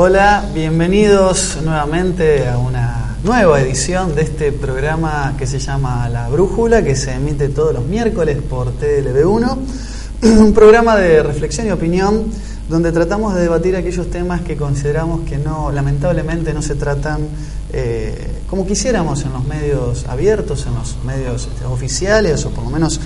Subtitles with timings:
[0.00, 6.84] Hola, bienvenidos nuevamente a una nueva edición de este programa que se llama La Brújula,
[6.84, 9.58] que se emite todos los miércoles por TLB1.
[10.22, 12.26] Un programa de reflexión y opinión
[12.68, 17.26] donde tratamos de debatir aquellos temas que consideramos que no, lamentablemente no se tratan
[17.72, 22.70] eh, como quisiéramos en los medios abiertos, en los medios este, oficiales o por lo
[22.70, 23.00] menos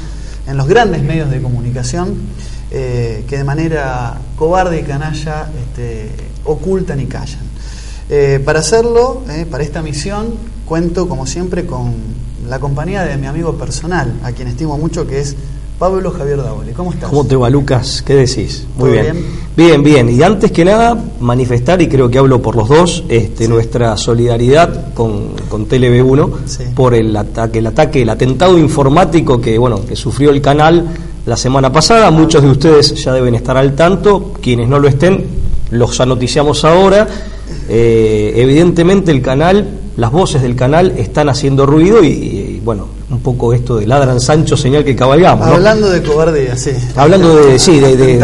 [0.46, 2.16] en los grandes medios de comunicación,
[2.74, 6.10] eh, que de manera cobarde y canalla este,
[6.44, 7.52] ocultan y callan.
[8.08, 11.92] Eh, para hacerlo, para esta misión, cuento como siempre con
[12.48, 15.36] la compañía de mi amigo personal, a quien estimo mucho, que es
[15.78, 17.10] Pablo Javier Davoli, ¿cómo estás?
[17.10, 18.02] ¿Cómo te va, Lucas?
[18.06, 18.66] ¿Qué decís?
[18.76, 19.24] Muy bien.
[19.56, 19.82] bien.
[19.82, 23.96] Bien, Y antes que nada, manifestar, y creo que hablo por los dos, este, nuestra
[23.96, 29.96] solidaridad con, con TLB1 por el ataque, el ataque, el atentado informático que, bueno, que
[29.96, 30.86] sufrió el canal
[31.26, 32.10] la semana pasada.
[32.10, 34.32] Muchos de ustedes ya deben estar al tanto.
[34.40, 35.26] Quienes no lo estén,
[35.70, 37.08] los anoticiamos ahora.
[37.68, 43.52] Eh, evidentemente el canal, las voces del canal están haciendo ruido y bueno, un poco
[43.52, 45.46] esto de ladran Sancho, señal que cabalgamos.
[45.46, 46.70] Hablando de cobardía, sí.
[46.96, 48.22] Hablando de, sí, de,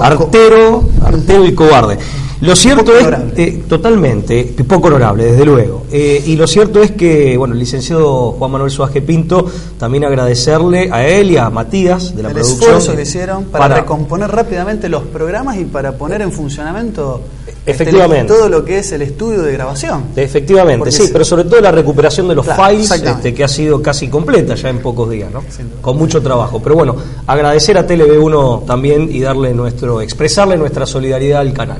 [0.00, 1.98] artero, artero y cobarde.
[2.40, 5.84] Lo cierto es, eh, totalmente, poco honorable, desde luego.
[5.90, 9.46] Eh, y lo cierto es que, bueno, el licenciado Juan Manuel Suárez Pinto,
[9.78, 12.76] también agradecerle a él y a Matías de la el producción.
[12.76, 18.32] esfuerzo que hicieron para, recomponer rápidamente los programas y para poner en funcionamiento este, Efectivamente.
[18.32, 20.04] todo lo que es el estudio de grabación.
[20.14, 24.08] Efectivamente, sí, pero sobre todo la recuperación de los files, este, que ha sido casi
[24.08, 25.42] completa ya en pocos días, ¿no?
[25.80, 26.60] Con mucho trabajo.
[26.62, 31.78] Pero bueno, agradecer a TLB1 también y darle nuestro, expresarle nuestra solidaridad al canal.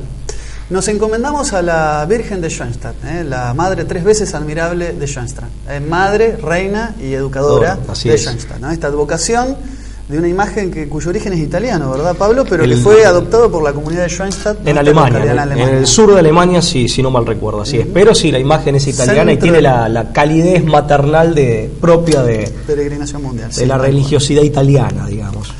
[0.70, 3.24] Nos encomendamos a la Virgen de Schoenstatt, ¿eh?
[3.24, 5.48] la madre tres veces admirable de Schoenstatt.
[5.66, 8.62] Eh, madre, reina y educadora de Schoenstatt.
[8.70, 9.56] Esta advocación
[10.10, 12.44] de una imagen que, cuyo origen es italiano, ¿verdad, Pablo?
[12.46, 14.66] Pero que fue adoptado por la comunidad de Schoenstatt.
[14.68, 17.86] En, Alemania, en, el sur de Alemania, si, si no mal recuerdo, así es.
[17.86, 23.22] Pero sí, la imagen es italiana y tiene la, calidez maternal de, propia de, peregrinación
[23.22, 25.50] mundial, de la religiosidad italiana, digamos.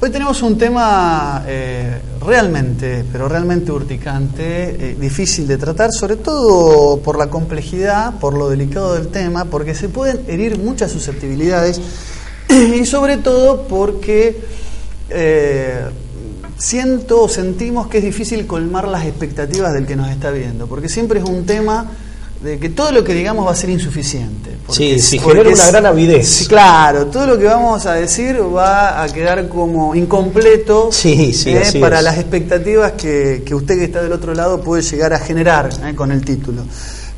[0.00, 6.98] Hoy tenemos un tema eh, realmente, pero realmente urticante, eh, difícil de tratar, sobre todo
[6.98, 11.80] por la complejidad, por lo delicado del tema, porque se pueden herir muchas susceptibilidades
[12.48, 14.42] y sobre todo porque
[15.10, 15.84] eh,
[16.58, 20.88] siento o sentimos que es difícil colmar las expectativas del que nos está viendo, porque
[20.88, 21.88] siempre es un tema
[22.44, 24.50] de que todo lo que digamos va a ser insuficiente.
[24.68, 26.46] sí, si genera una gran avidez.
[26.46, 31.80] claro, todo lo que vamos a decir va a quedar como incompleto sí, sí, eh,
[31.80, 35.94] para las expectativas que, usted que está del otro lado puede llegar a generar eh,
[35.94, 36.64] con el título.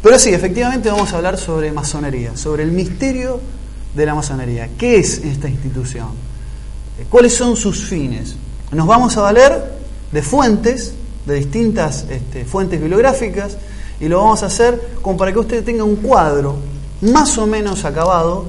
[0.00, 3.40] Pero sí, efectivamente vamos a hablar sobre masonería, sobre el misterio
[3.96, 4.68] de la masonería.
[4.78, 6.10] ¿Qué es esta institución?
[7.00, 8.36] Eh, ¿Cuáles son sus fines?
[8.70, 9.72] Nos vamos a valer
[10.12, 10.92] de fuentes,
[11.26, 13.56] de distintas este, fuentes bibliográficas,
[14.00, 16.56] y lo vamos a hacer como para que usted tenga un cuadro
[17.00, 18.44] más o menos acabado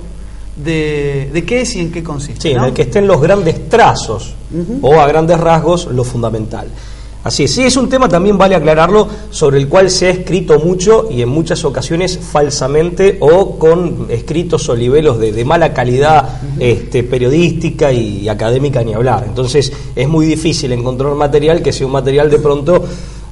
[0.56, 2.41] de, qué es y en qué consiste.
[2.41, 4.34] Sí, en el que estén los grandes trazos
[4.81, 6.68] o a grandes rasgos lo fundamental.
[7.24, 10.59] Así es, sí, es un tema también vale aclararlo sobre el cual se ha escrito
[10.59, 17.03] mucho y en muchas ocasiones falsamente o con escritos o libelos de, mala calidad este,
[17.03, 19.25] periodística y académica ni hablar.
[19.28, 22.85] Entonces es muy difícil encontrar material que sea un material de pronto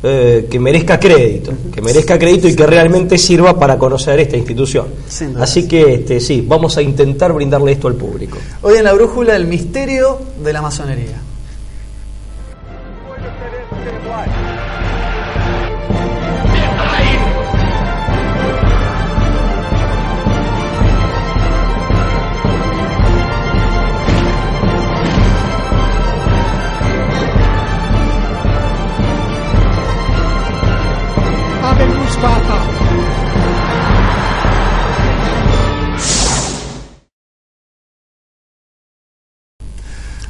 [0.07, 4.85] eh, que merezca crédito, que merezca crédito y que realmente sirva para conocer esta institución.
[5.39, 8.37] Así que este, sí, vamos a intentar brindarle esto al público.
[8.61, 11.19] Hoy en la brújula el misterio de la masonería.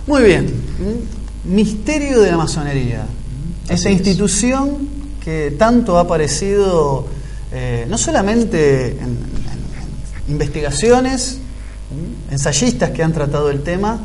[0.08, 0.48] Muy bien,
[1.46, 3.06] misterio de la masonería.
[3.68, 4.88] Esa institución
[5.24, 7.08] que tanto ha aparecido
[7.52, 9.18] eh, no solamente en,
[10.28, 11.40] investigaciones,
[12.30, 14.00] ensayistas que han tratado el tema,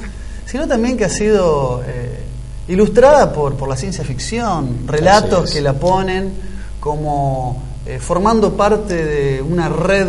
[0.47, 2.25] sino también que ha sido eh,
[2.69, 6.33] ilustrada por, por la ciencia ficción, relatos que la ponen
[6.81, 10.06] como eh, formando parte de una red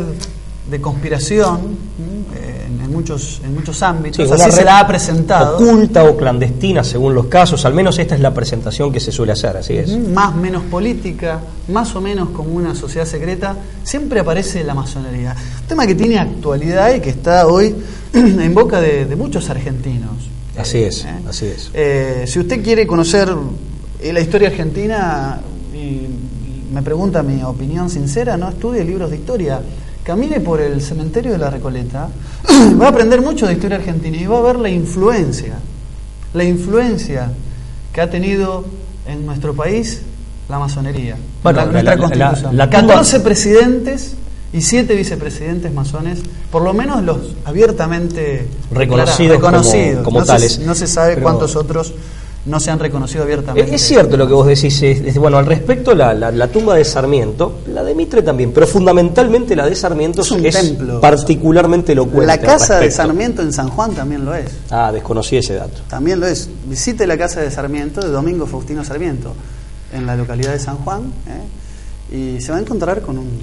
[0.69, 1.75] de conspiración
[2.35, 4.31] eh, en, muchos, en muchos ámbitos.
[4.31, 5.55] Así se la ha presentado.
[5.55, 7.65] Oculta o clandestina, según los casos.
[7.65, 9.97] Al menos esta es la presentación que se suele hacer, así es.
[9.97, 11.39] Más menos política,
[11.69, 15.35] más o menos como una sociedad secreta, siempre aparece la masonería.
[15.61, 17.75] Un tema que tiene actualidad y que está hoy
[18.13, 20.29] en boca de, muchos argentinos.
[20.55, 21.15] Así es, ¿Eh?
[21.27, 22.29] así es.
[22.29, 23.27] si usted quiere conocer
[24.03, 25.41] la historia argentina,
[26.71, 29.59] me pregunta mi opinión sincera, no estudie libros de historia.
[30.03, 32.09] Camine por el cementerio de la Recoleta,
[32.81, 35.53] va a aprender mucho de historia argentina y va a ver la influencia,
[36.33, 37.31] la influencia
[37.93, 38.65] que ha tenido
[39.05, 40.01] en nuestro país
[40.49, 41.17] la masonería.
[41.43, 42.57] Bueno, la, nuestra la- constitución.
[42.57, 44.15] la- la tumba- 14 presidentes
[44.53, 46.19] y 7 vicepresidentes masones,
[46.51, 50.03] por lo menos los abiertamente Reconocidos como- reconocidos.
[50.03, 50.59] como no se- tales.
[50.59, 51.93] no se sabe Pero- cuántos otros
[52.45, 53.75] no se han reconocido abiertamente.
[53.75, 54.81] Es, cierto lo que vos decís.
[54.81, 58.51] es- es- bueno, al respecto, la, la- la tumba de Sarmiento, la de Mitre también,
[58.51, 60.99] pero fundamentalmente la de Sarmiento Es un templo.
[60.99, 62.25] particularmente elocuente.
[62.25, 62.89] La casa de.
[62.89, 64.49] Sarmiento en San Juan también lo es.
[64.71, 65.81] Ah, desconocí ese dato.
[65.87, 66.49] También lo es.
[66.65, 69.33] Visite la casa de Sarmiento de Domingo Faustino Sarmiento
[69.93, 71.11] en la localidad de San Juan
[72.11, 72.37] ¿eh?
[72.37, 73.39] y se va a encontrar con un.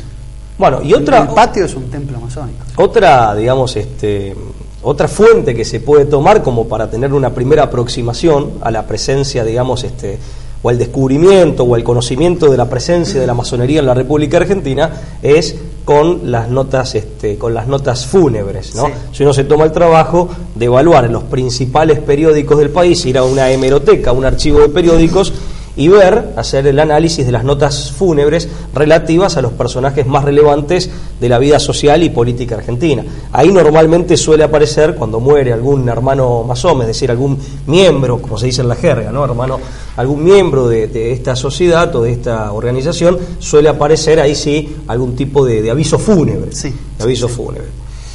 [0.59, 1.21] Bueno, y otra.
[1.21, 2.65] El patio es un templo masónico.
[2.77, 4.35] Otra, digamos, este,
[4.83, 9.45] otra fuente que se puede tomar como para tener una primera aproximación a la presencia,
[9.45, 10.19] digamos, este,
[10.63, 14.39] o al descubrimiento o al conocimiento de la presencia de la masonería en la República
[14.39, 14.91] Argentina
[15.23, 18.87] es con las notas, este, con las notas fúnebres, ¿no?
[18.87, 18.93] Sí.
[19.13, 23.17] Si uno se toma el trabajo de evaluar en los principales periódicos del país, ir
[23.17, 25.33] a una hemeroteca, un archivo de periódicos
[25.79, 30.91] y ver, hacer el análisis de las notas fúnebres relativas a los personajes más relevantes
[31.21, 33.05] de la vida social y política argentina.
[33.31, 37.39] Ahí normalmente suele aparecer cuando muere algún hermano masón, es decir, algún
[37.69, 39.25] miembro, como se dice en la jerga, ¿no?
[39.25, 39.61] Hermano,
[39.97, 45.15] algún miembro de, de esta sociedad o de esta organización, suele aparecer ahí sí algún
[45.15, 46.51] tipo de, de aviso fúnebre.
[46.51, 47.69] Sí, de aviso fúnebre.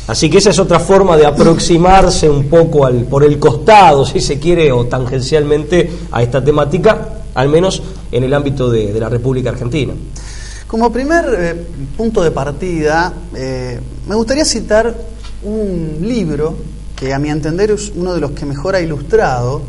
[0.08, 4.20] Así que esa es otra forma de aproximarse un poco al, por el costado, si
[4.20, 7.82] se quiere, o tangencialmente a esta temática, al menos
[8.12, 9.94] en el ámbito de, la República Argentina.
[10.68, 14.96] Como primer eh, punto de partida, eh, me gustaría citar
[15.44, 16.56] un libro
[16.96, 19.62] que a mi entender es uno de los que mejor ha ilustrado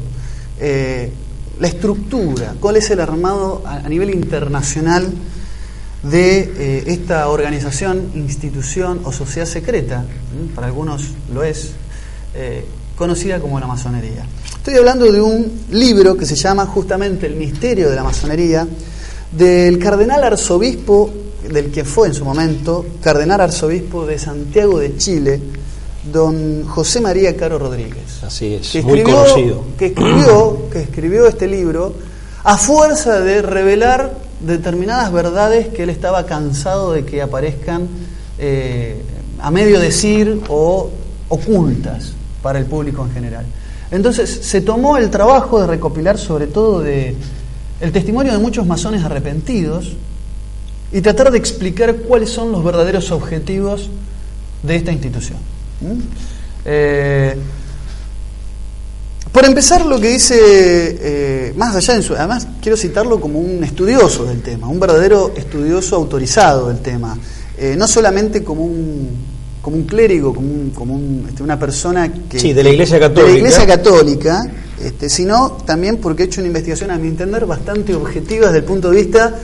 [0.61, 1.13] eh,
[1.59, 5.07] la estructura, cuál es el armado a, nivel internacional
[6.03, 10.05] de esta organización, institución o sociedad secreta,
[10.55, 11.71] para algunos lo es,
[12.97, 14.27] conocida como la masonería.
[14.65, 18.67] Estoy hablando de un libro que se llama justamente El misterio de la masonería,
[19.31, 21.13] del cardenal arzobispo,
[21.53, 25.39] del que fue en su momento cardenal arzobispo de Santiago de Chile,
[26.11, 29.65] don José María Caro Rodríguez Así es, que muy escribió, conocido.
[29.77, 31.93] que escribió, que escribió este libro
[32.43, 37.87] a fuerza de revelar determinadas verdades que él estaba cansado de que aparezcan
[38.39, 38.97] eh,
[39.41, 40.89] a medio decir o
[41.29, 43.45] ocultas para el público en general.
[43.95, 49.93] Entonces se tomó el trabajo de recopilar sobre todo el testimonio de muchos masones arrepentidos
[50.93, 53.89] y tratar de explicar cuáles son los verdaderos objetivos
[54.65, 55.39] de esta institución.
[56.65, 57.37] Eh,
[59.31, 63.63] por empezar, lo que dice, eh, más allá, en su, además quiero citarlo como un
[63.63, 67.17] estudioso del tema, un verdadero estudioso autorizado del tema,
[67.57, 69.34] eh, no solamente como un,
[69.65, 72.39] como un clérigo, como, un, como un, este, una persona que...
[72.39, 73.39] Sí, de la Iglesia de la Católica.
[73.39, 74.43] Iglesia Católica,
[74.85, 78.65] este, sino también porque he hecho una investigación, a mi entender, bastante objetiva desde el
[78.65, 79.35] punto de vista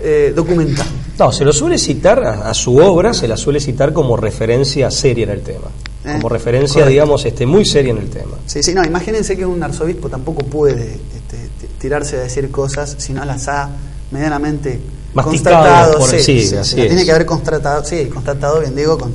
[0.00, 0.86] eh, documental.
[1.18, 4.92] No, se lo suele citar a, a su obra, se la suele citar como referencia
[4.92, 5.66] seria en el tema.
[6.04, 6.90] Eh, Como referencia, correcto.
[6.90, 8.36] digamos, este, muy seria en el tema.
[8.46, 11.48] Sí, sí, no, imagínense que un arzobispo tampoco puede este,
[11.80, 13.70] tirarse a decir cosas si no las ha
[14.12, 14.78] medianamente
[15.14, 15.98] Masticado constatado.
[15.98, 19.12] por- sí, tiene que haber constatado, sí, constatado, bien digo, con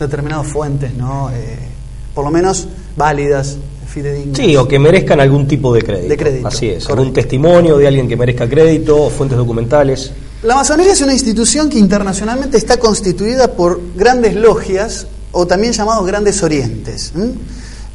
[0.00, 1.30] determinadas fuentes, ¿no?
[1.30, 1.58] Eh,
[2.14, 2.66] por lo menos
[2.96, 4.36] válidas, fidedignas.
[4.36, 6.08] Sí, o que merezcan algún tipo de crédito.
[6.08, 6.92] De crédito, Así es, correcto.
[6.94, 10.12] algún testimonio de alguien que merezca crédito, o fuentes documentales.
[10.42, 16.06] La masonería es una institución que internacionalmente está constituida por grandes logias o también llamados
[16.06, 17.12] grandes orientes.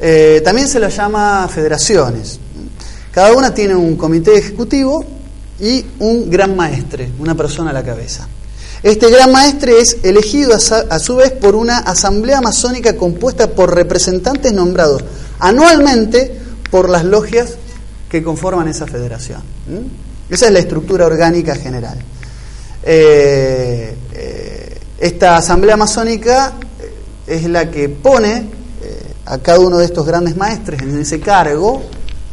[0.00, 2.38] Eh, también se las llama federaciones.
[3.10, 5.04] Cada una tiene un comité ejecutivo
[5.60, 8.28] y un gran maestre, una persona a la cabeza.
[8.86, 14.52] Este gran maestre es elegido a, su vez por una asamblea masónica compuesta por representantes
[14.52, 15.02] nombrados
[15.40, 16.32] anualmente
[16.70, 17.56] por las logias
[18.08, 19.42] que conforman esa federación.
[20.30, 21.98] Esa es la estructura orgánica general.
[22.84, 26.92] Eh, eh, esta asamblea masónica eh,
[27.26, 28.50] es la que pone
[29.24, 31.82] a cada uno de estos grandes maestres en ese cargo,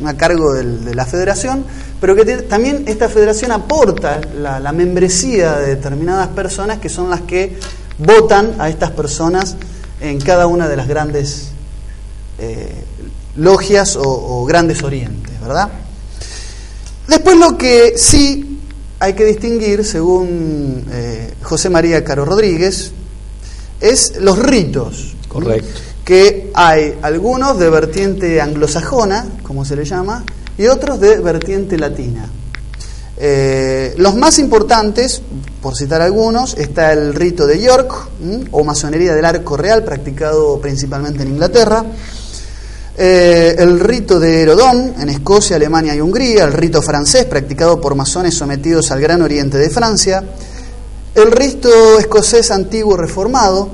[0.05, 1.65] a cargo de la federación,
[2.03, 7.09] pero que te- también esta federación aporta la, la membresía de determinadas personas que son
[7.09, 7.57] las que
[7.97, 9.55] votan a estas personas
[10.01, 11.51] en cada una de las grandes
[12.39, 12.73] eh,
[13.37, 15.69] logias o, o grandes orientes, ¿verdad?
[17.07, 18.59] Después lo que sí
[18.99, 22.91] hay que distinguir, según eh, José María Caro Rodríguez,
[23.79, 25.15] es los ritos.
[25.29, 25.79] Correcto.
[26.03, 30.25] Que hay algunos de vertiente anglosajona, como se le llama,
[30.57, 32.29] y otros de vertiente latina.
[33.17, 35.21] Eh, los más importantes,
[35.61, 38.09] por citar algunos, está el rito de York,
[38.51, 41.85] o masonería del arco real, practicado principalmente en Inglaterra.
[42.95, 47.95] Eh, el rito de Herodón en Escocia, Alemania y Hungría, el rito francés practicado por
[47.95, 50.23] masones sometidos al Gran Oriente de Francia,
[51.15, 51.69] el rito
[51.99, 53.69] escocés antiguo reformado,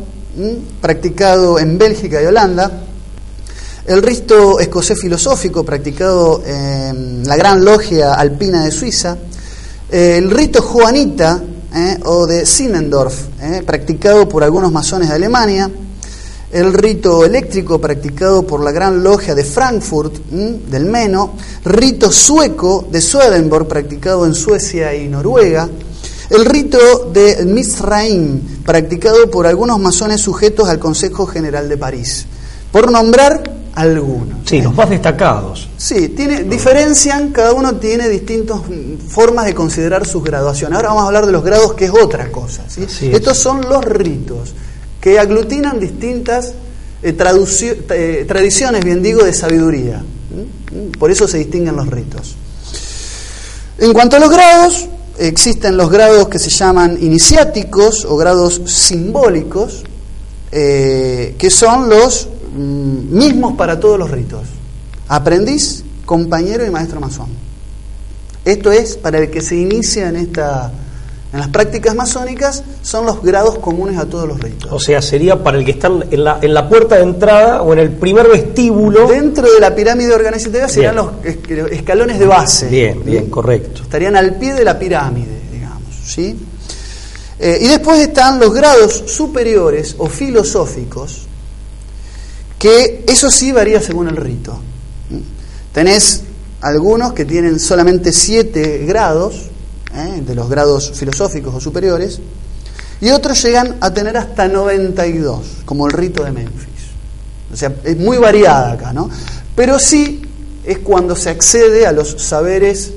[0.82, 2.72] practicado en Bélgica y Holanda,
[3.90, 9.18] el rito escocés filosófico practicado en la Gran Logia Alpina de Suiza,
[9.90, 11.42] el rito juanita
[11.74, 15.72] eh, o de Simmendorf, eh, practicado por algunos masones de Alemania,
[16.52, 21.34] el rito eléctrico practicado por la Gran Logia de Frankfurt, del Meno,
[21.66, 25.68] rito sueco de Swedenborg practicado en Suecia y Noruega,
[26.30, 32.28] el rito de Misraim practicado por algunos masones sujetos al Consejo General de París,
[32.72, 34.40] por nombrar algunos.
[34.46, 35.70] Sí, los más destacados.
[35.78, 38.60] Sí, tiene, diferencian, cada uno tiene distintas
[39.08, 40.76] formas de considerar sus graduaciones.
[40.76, 42.64] Ahora vamos a hablar de los grados, que es otra cosa.
[42.68, 42.86] ¿sí?
[43.14, 44.54] Estos son los ritos
[45.00, 46.54] que aglutinan distintas
[47.02, 50.04] eh, eh, tradiciones, bien digo, de sabiduría.
[51.00, 52.36] Por eso se distinguen los ritos.
[53.78, 59.84] En cuanto a los grados, existen los grados que se llaman iniciáticos o grados simbólicos,
[60.52, 64.44] eh, que son los mismos para todos los ritos.
[65.08, 67.30] Aprendiz, compañero y maestro masón.
[68.46, 70.72] Esto es para el que se inicia en esta
[71.32, 74.72] en las prácticas masónicas son los grados comunes a todos los ritos.
[74.72, 77.72] O sea, sería para el que está en la, en la puerta de entrada o
[77.72, 79.08] en el primer vestíbulo.
[79.08, 81.12] Dentro de la pirámide organizativa serían los
[81.72, 82.68] escalones de base.
[82.68, 83.84] Bien, bien, correcto.
[83.84, 85.94] Estarían al pie de la pirámide, digamos.
[86.04, 86.36] ¿sí?
[87.38, 91.28] Eh, y después están los grados superiores o filosóficos,
[92.60, 94.60] que eso sí varía según el rito.
[95.74, 96.24] Tenés
[96.62, 99.50] algunos que tienen solamente siete grados,
[99.96, 100.22] ¿eh?
[100.22, 102.20] de los grados filosóficos o superiores,
[103.00, 106.68] y otros llegan a tener hasta 92, como el rito de Memphis.
[107.52, 109.10] O sea, es muy variada acá, ¿no?
[109.56, 110.22] Pero sí
[110.66, 112.92] es cuando se accede a los saberes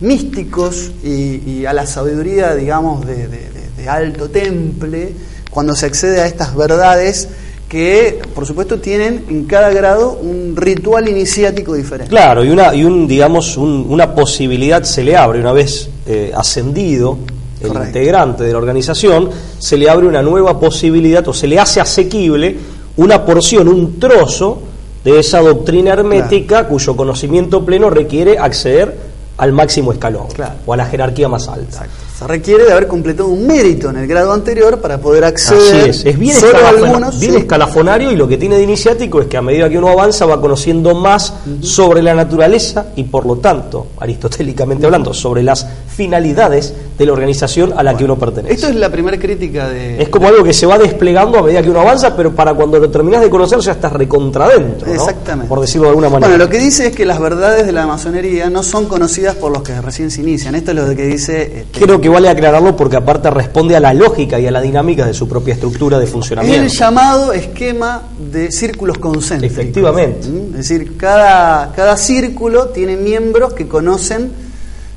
[0.00, 5.14] místicos y, a la sabiduría, digamos, de, de alto temple,
[5.50, 7.28] cuando se accede a estas verdades
[7.70, 12.10] que por supuesto tienen en cada grado un ritual iniciático diferente.
[12.10, 17.18] Claro, y una y un digamos una posibilidad se le abre una vez eh, ascendido
[17.60, 21.80] el integrante de la organización, se le abre una nueva posibilidad o se le hace
[21.80, 22.56] asequible
[22.96, 24.62] una porción, un trozo
[25.04, 28.96] de esa doctrina hermética cuyo conocimiento pleno requiere acceder
[29.36, 30.26] al máximo escalón
[30.66, 31.86] o a la jerarquía más alta.
[32.20, 35.88] Se requiere de haber completado un mérito en el grado anterior para poder acceder.
[35.88, 39.38] Así es, es bien, escalafonario, bien escalafonario y lo que tiene de iniciático es que
[39.38, 43.86] a medida que uno avanza va conociendo más sobre la naturaleza y por lo tanto,
[43.98, 48.52] aristotélicamente hablando, sobre las finalidades de la organización a la que uno pertenece.
[48.52, 50.02] Esto es la primera crítica de...
[50.02, 52.78] Es como algo que se va desplegando a medida que uno avanza, pero para cuando
[52.78, 54.86] lo terminas de conocer ya estás recontradentro.
[54.86, 54.92] ¿no?
[54.92, 55.48] Exactamente.
[55.48, 56.28] Por decirlo de alguna manera.
[56.28, 59.50] Bueno, lo que dice es que las verdades de la masonería no son conocidas por
[59.50, 60.54] los que recién se inician.
[60.54, 61.60] Esto es lo que dice...
[61.60, 65.06] Este, Creo que vale aclararlo porque aparte responde a la lógica y a la dinámica
[65.06, 66.62] de su propia estructura de funcionamiento.
[66.62, 69.56] El llamado esquema de círculos concéntricos.
[69.56, 70.28] Efectivamente.
[70.28, 70.50] ¿Mm?
[70.50, 74.49] Es decir, cada, cada círculo tiene miembros que conocen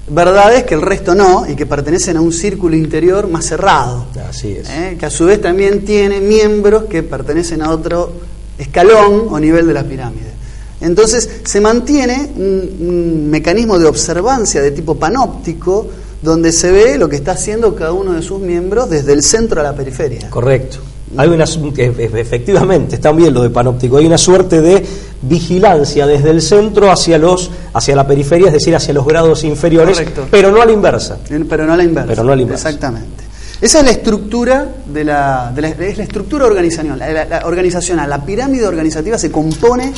[0.08, 4.06] verdades que el resto no y que pertenecen a un círculo interior más cerrado.
[4.30, 4.70] Así es.
[4.70, 4.98] ¿Eh?
[5.00, 8.14] Que a su vez también tiene miembros que pertenecen a otro
[8.58, 10.32] escalón o nivel de la pirámide.
[10.82, 15.88] Entonces se mantiene un mecanismo de observancia de tipo panóptico
[16.22, 19.62] donde se ve lo que está haciendo cada uno de sus miembros desde el centro
[19.62, 20.30] a la periferia.
[20.30, 20.80] Correcto.
[21.18, 24.86] Hay una, efectivamente, está bien lo de panóptico, hay una suerte de
[25.22, 30.04] vigilancia desde el centro hacia los hacia la periferia, es decir, hacia los grados inferiores,
[30.30, 31.18] pero no a la inversa.
[31.28, 32.08] Pero no a la inversa.
[32.08, 32.70] Pero no a la inversa.
[32.70, 33.24] Exactamente.
[33.62, 38.10] Esa es la estructura de la, es la estructura organizacional, la, organizacional.
[38.10, 39.94] La pirámide organizativa se compone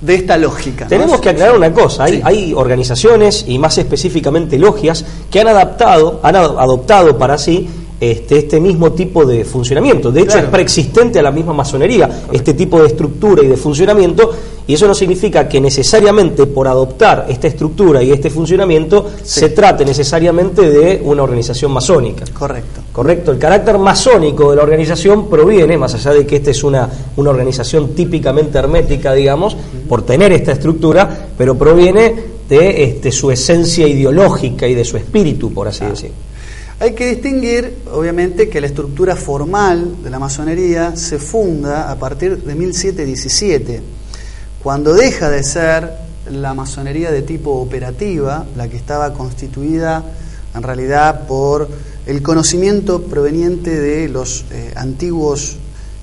[0.00, 0.86] de esta lógica.
[0.86, 6.20] Tenemos que aclarar una cosa, hay, hay, organizaciones y más específicamente logias que han adaptado,
[6.22, 7.68] han adoptado para sí
[8.00, 10.12] este, este mismo tipo de funcionamiento.
[10.12, 14.32] De hecho, es preexistente a la misma masonería este tipo de estructura y de funcionamiento,
[14.66, 19.84] y eso no significa que necesariamente por adoptar esta estructura y este funcionamiento se trate
[19.84, 22.24] necesariamente de una organización masónica.
[22.32, 22.82] Correcto.
[22.92, 23.32] Correcto.
[23.32, 27.30] El carácter masónico de la organización proviene, más allá de que esta es una, una
[27.30, 29.56] organización típicamente hermética, digamos,
[29.88, 35.52] por tener esta estructura, pero proviene de este, su esencia ideológica y de su espíritu,
[35.52, 36.27] por así decirlo.
[36.80, 42.40] Hay que distinguir, obviamente, que la estructura formal de la masonería se funda a partir
[42.42, 43.82] de 1717,
[44.62, 45.90] cuando deja de ser
[46.30, 50.04] la masonería de tipo operativa, la que estaba constituida
[50.54, 51.68] en realidad por
[52.06, 55.56] el conocimiento proveniente de los eh, antiguos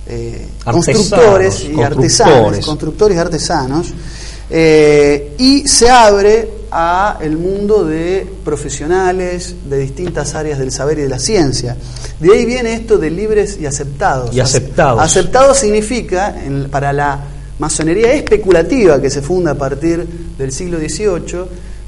[0.08, 3.94] eh, constructores y artesanos, constructores y artesanos,
[4.50, 11.04] eh, y se abre a el mundo de profesionales de distintas áreas del saber y
[11.04, 11.78] de la ciencia.
[12.20, 14.36] De ahí viene esto de libres y aceptados.
[14.36, 15.02] Y aceptados.
[15.02, 16.36] Aceptado significa,
[16.70, 17.20] para la
[17.60, 20.06] masonería especulativa que se funda a partir
[20.38, 21.46] del siglo XVIII,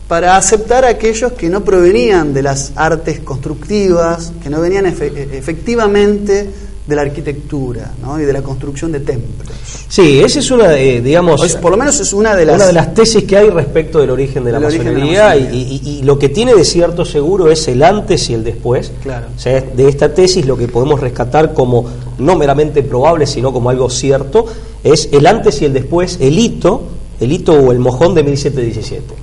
[0.08, 6.50] para aceptar a aquellos que no provenían de las artes constructivas, que no venían efectivamente
[6.88, 8.20] de la arquitectura ¿no?
[8.20, 9.52] y de la construcción de templos.
[9.90, 11.56] Sí, esa es una, eh, digamos...
[11.58, 12.56] por lo menos es una de las...
[12.56, 16.30] Una de las tesis que hay respecto del origen de la, masonería, Y, lo que
[16.30, 18.92] tiene de cierto seguro es el antes y el después.
[19.04, 19.28] Claro.
[19.36, 21.86] O sea, de esta tesis lo que podemos rescatar como
[22.18, 24.46] no meramente probable, sino como algo cierto,
[24.84, 29.14] es el antes y el después, el hito el hito o el mojón de 1717,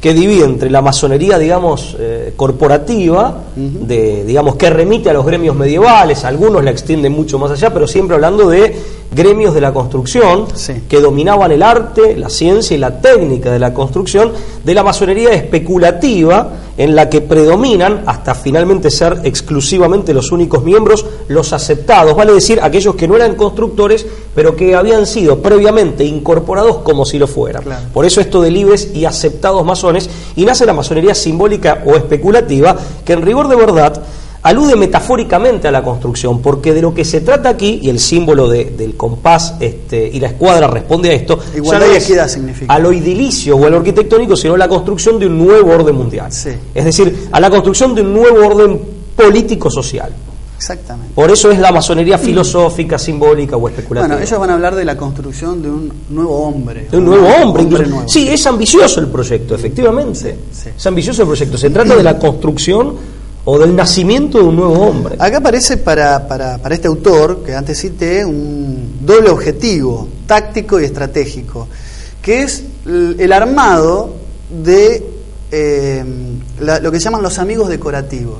[0.00, 5.54] que divide entre la masonería, digamos, eh, corporativa, de, digamos, que remite a los gremios
[5.54, 8.74] medievales, algunos la extienden mucho más allá, pero siempre hablando de
[9.14, 10.46] gremios de la construcción
[10.88, 14.32] que dominaban el arte, la ciencia y la técnica de la construcción,
[14.64, 21.06] de la masonería especulativa en la que predominan, hasta finalmente ser exclusivamente los únicos miembros,
[21.28, 26.78] los aceptados, vale decir, aquellos que no eran constructores, pero que habían sido previamente incorporados
[26.78, 27.64] como si lo fueran.
[27.92, 32.76] Por eso esto de libres y aceptados masones, y nace la masonería simbólica o especulativa,
[33.04, 34.02] que en rigor de verdad
[34.44, 38.48] alude metafóricamente a la construcción, porque de lo que se trata aquí, y el símbolo
[38.48, 42.72] del compás este, y la escuadra responde a esto, Igualdad significa.
[42.72, 45.96] a lo idilicio o a lo arquitectónico, sino a la construcción de un nuevo orden
[45.96, 46.30] mundial.
[46.30, 48.80] Es decir, a la construcción de un nuevo orden
[49.16, 50.12] político-social.
[50.56, 51.14] Exactamente.
[51.14, 54.14] Por eso es la masonería filosófica, simbólica o especulativa.
[54.14, 56.86] Bueno, ellos van a hablar de la construcción de un nuevo hombre.
[56.90, 57.66] De un nuevo hombre,
[58.06, 60.36] Sí, es ambicioso el proyecto, efectivamente.
[60.76, 61.56] Es ambicioso el proyecto.
[61.58, 62.94] Se trata de la construcción
[63.44, 65.16] o del nacimiento de un nuevo hombre.
[65.18, 70.84] Acá aparece para, para, para, este autor, que antes cité, un doble objetivo, táctico y
[70.84, 71.68] estratégico,
[72.22, 74.14] que es el armado
[74.50, 75.04] de
[75.50, 76.04] eh,
[76.60, 78.38] lo que llaman los amigos decorativos.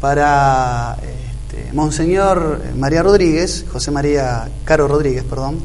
[0.00, 5.60] Para este, Monseñor María Rodríguez, José María Caro Rodríguez, perdón,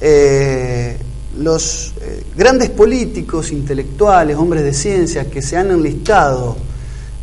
[0.00, 0.96] eh,
[1.38, 6.56] los eh, grandes políticos, intelectuales, hombres de ciencia que se han enlistado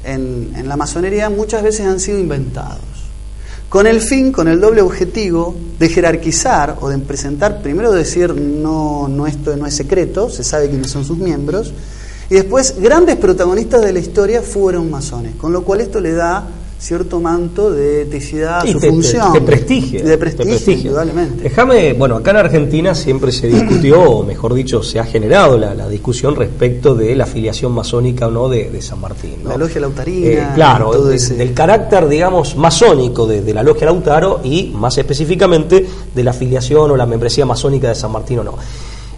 [0.08, 2.80] en, la masonería muchas veces han sido inventados,
[3.70, 9.08] con el fin, con el doble objetivo de jerarquizar o de presentar, primero decir, no,
[9.08, 11.74] no esto no es secreto, se sabe quiénes son sus miembros,
[12.30, 16.48] y después grandes protagonistas de la historia fueron masones, con lo cual esto le da
[16.80, 19.34] cierto manto de eticidad a su función.
[19.34, 20.04] De, prestigio.
[20.04, 21.44] De prestigio, indudablemente.
[21.44, 25.88] Déjame, bueno, acá en Argentina siempre se discutió, o mejor dicho, se ha generado la,
[25.88, 29.38] discusión respecto de la afiliación masónica o no de, San Martín.
[29.46, 30.28] La logia lautarina.
[30.28, 36.32] Eh, claro, del carácter, digamos, masónico de, la logia Lautaro y más específicamente de la
[36.32, 38.56] afiliación o la membresía masónica de San Martín o no.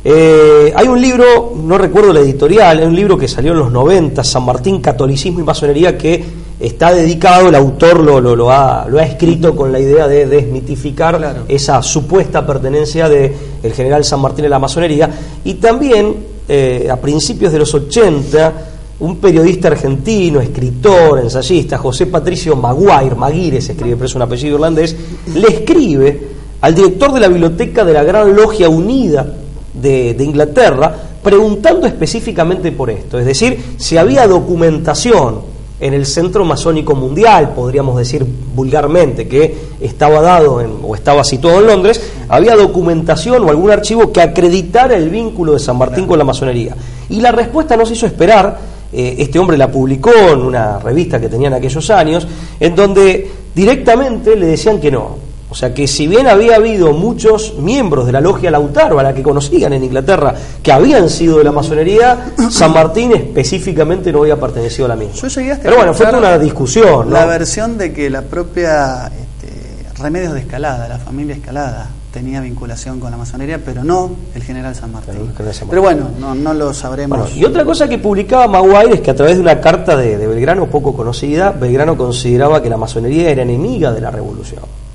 [0.04, 3.72] Eh, hay un libro, no recuerdo la editorial, es un libro que salió en los
[3.72, 6.24] 90, San Martín, Catolicismo y Masonería, que
[6.60, 11.46] está dedicado, el autor lo, lo, ha, lo ha escrito con la idea de desmitificar
[11.48, 15.10] esa supuesta pertenencia del el general San Martín a la masonería.
[15.46, 16.16] Y también,
[16.48, 18.54] eh, a principios de los 80,
[19.00, 24.56] un periodista argentino, escritor, ensayista, José Patricio Maguire, Maguire se escribe, pero es un apellido
[24.56, 24.96] irlandés,
[25.34, 26.28] le escribe
[26.62, 29.26] al director de la biblioteca de la Gran Logia Unida,
[29.74, 30.94] de, Inglaterra,
[31.24, 37.98] preguntando específicamente por esto, es decir, si había documentación en el centro masónico mundial, podríamos
[37.98, 43.72] decir vulgarmente, que estaba dado en, o estaba situado en Londres, había documentación o algún
[43.72, 46.76] archivo que acreditara el vínculo de San Martín con la masonería.
[47.10, 48.58] Y la respuesta no se hizo esperar,
[48.92, 52.28] eh, este hombre la publicó en una revista que tenía en aquellos años,
[52.60, 57.56] en donde directamente le decían que no, o sea que si bien había habido muchos
[57.58, 61.44] miembros de la logia Lautaro, a la que conocían en Inglaterra, que habían sido de
[61.44, 65.28] la masonería, San Martín específicamente no había pertenecido a la misma.
[65.64, 67.12] Pero bueno, fue una discusión.
[67.12, 73.00] La versión de que la propia este, Remedios de Escalada, la familia Escalada, tenía vinculación
[73.00, 75.32] con la masonería, pero no el general San Martín.
[75.68, 77.36] Pero bueno, no, lo sabremos.
[77.36, 80.68] y otra cosa que publicaba Maguire es que a través de una carta de Belgrano
[80.68, 84.89] poco conocida, Belgrano consideraba que la masonería era enemiga de la revolución.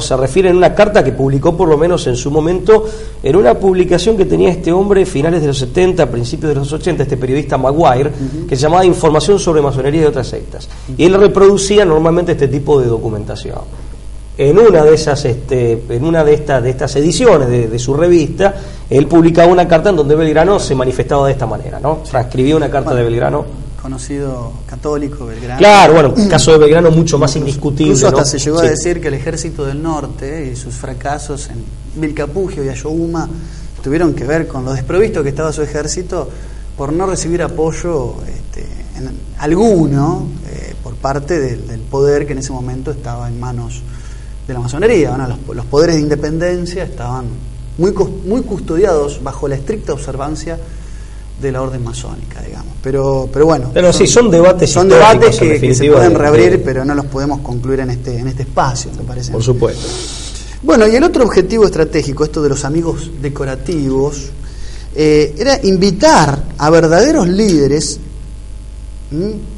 [0.00, 2.86] Se refiere en una carta que publicó por lo menos en su momento,
[3.22, 7.04] en una publicación que tenía este hombre finales de los 70, principios de los 80,
[7.04, 8.10] este periodista Maguire,
[8.48, 10.68] que se llamaba Información sobre masonería y otras sectas.
[10.96, 13.60] Y él reproducía normalmente este tipo de documentación.
[14.38, 18.54] en una de esas, este, en una de estas, de estas ediciones de, su revista,
[18.90, 22.00] él publicaba una carta en donde Belgrano se manifestaba de esta manera, ¿no?
[22.08, 23.65] Transcribía una carta de Belgrano.
[23.86, 25.58] Conocido católico, Belgrano.
[25.58, 27.92] Claro, bueno, el caso de Belgrano mucho más indiscutible.
[27.92, 31.64] Incluso hasta se llegó a decir que el ejército del norte y sus fracasos en
[31.94, 33.28] Vilcapugio y Ayohuma
[33.84, 36.28] tuvieron que ver con lo desprovisto que estaba su ejército
[36.76, 38.66] por no recibir apoyo este,
[39.38, 43.82] alguno eh, por parte del, poder que en ese momento estaba en manos
[44.48, 45.16] de la masonería.
[45.54, 47.26] los, poderes de independencia estaban
[47.78, 50.58] muy, muy custodiados bajo la estricta observancia
[51.40, 52.74] de la orden masónica, digamos.
[52.82, 53.70] Pero, pero bueno.
[53.74, 57.40] Pero son, sí, son debates Son debates que, se pueden reabrir, pero no los podemos
[57.40, 59.32] concluir en este, en este espacio, me parece.
[59.32, 59.86] Por supuesto.
[60.62, 64.30] Bueno, y el otro objetivo estratégico, esto de los amigos decorativos,
[64.94, 68.00] eh, era invitar a verdaderos líderes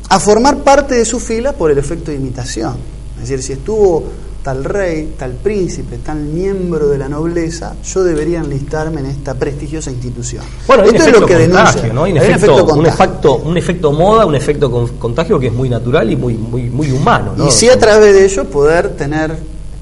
[0.09, 2.77] a formar parte de su fila por el efecto de imitación.
[3.15, 4.05] Es decir, si estuvo
[4.43, 9.91] tal rey, tal príncipe, tal miembro de la nobleza, yo debería enlistarme en esta prestigiosa
[9.91, 10.45] institución.
[10.67, 11.93] Bueno, Esto es lo que denuncia.
[11.93, 12.05] ¿no?
[12.05, 16.11] Hay un, efecto, un, efecto, un efecto moda, un efecto contagio que es muy natural
[16.11, 17.35] y muy, muy, muy humano.
[17.47, 19.37] Y si a través de ello poder tener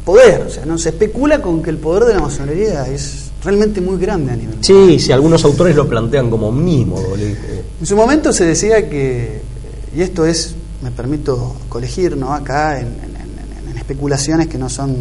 [0.06, 0.42] poder.
[0.46, 3.98] O sea, no se especula con que el poder de la masonería es realmente muy
[3.98, 4.56] grande a nivel.
[4.60, 6.98] Sí, sí, algunos autores lo plantean como mínimo.
[7.78, 9.42] En su momento se decía que,
[9.94, 12.32] y esto es, me permito colegir, ¿no?
[12.32, 13.15] Acá en,
[13.86, 14.96] especulaciones que no son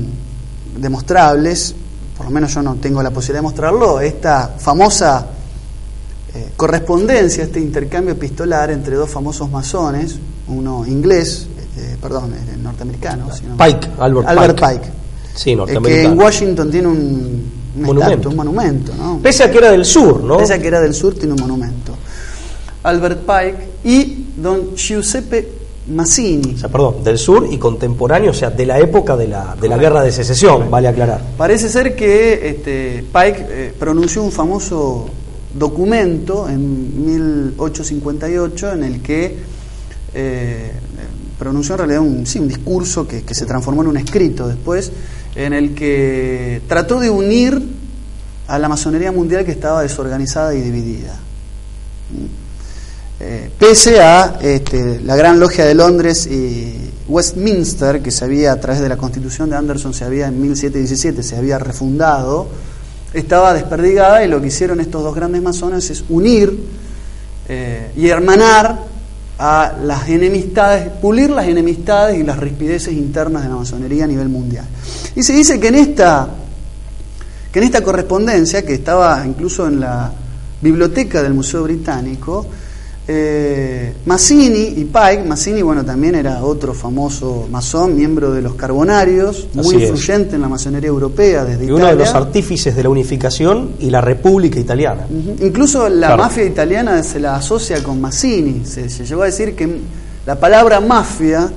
[0.78, 1.74] demostrables,
[2.16, 5.26] por lo menos yo no tengo la posibilidad de mostrarlo, esta famosa
[6.36, 10.18] eh, correspondencia, este intercambio epistolar entre dos famosos masones,
[10.50, 13.28] uno inglés, eh, perdón, norteamericano.
[13.58, 14.92] Pike, Albert, Pike.
[15.34, 16.08] Sí, norteamericano.
[16.08, 18.30] que en Washington tiene un, monumento.
[18.30, 19.20] un monumento, ¿no?
[19.20, 20.38] Pese a que era del sur, ¿no?
[20.38, 21.96] Pese a que era del sur, tiene un monumento.
[22.84, 25.55] Albert Pike y don Giuseppe
[25.88, 26.56] Mazzini.
[26.56, 29.68] O sea, perdón, del sur y contemporáneo, o sea, de la época de la, de
[29.68, 31.22] la guerra de secesión, vale aclarar.
[31.38, 35.08] Parece ser que este, Pike eh, pronunció un famoso
[35.54, 39.38] documento en 1858 en el que
[40.14, 40.72] eh,
[41.38, 44.92] pronunció en realidad un, sí, un discurso que, se transformó en un escrito después,
[45.36, 47.62] en el que trató de unir
[48.48, 51.20] a la masonería mundial que estaba desorganizada y dividida.
[53.28, 58.60] Eh, pese a este, la Gran Logia de Londres y Westminster, que se había, a
[58.60, 62.48] través de la constitución de Anderson, se había en 1717, se había refundado,
[63.16, 66.56] estaba desperdigada y lo que hicieron estos dos grandes masones es unir
[67.50, 68.82] eh, y hermanar
[69.40, 74.30] a las enemistades, pulir las enemistades y las rispideces internas de la masonería a nivel
[74.30, 74.68] mundial.
[75.16, 76.30] Y se dice que en esta,
[77.52, 80.12] que en esta correspondencia, que estaba incluso en la
[80.62, 82.46] biblioteca del Museo Británico,
[83.08, 89.48] eh, Mazzini y Pike, Mazzini bueno también era otro famoso masón, miembro de los Carbonarios,
[89.54, 93.74] muy influyente en la masonería europea desde y uno de los artífices de la unificación
[93.80, 95.06] y la República Italiana.
[95.40, 99.70] Incluso la mafia italiana se la asocia con Mazzini, se, llegó a decir que
[100.26, 101.52] la palabra mafia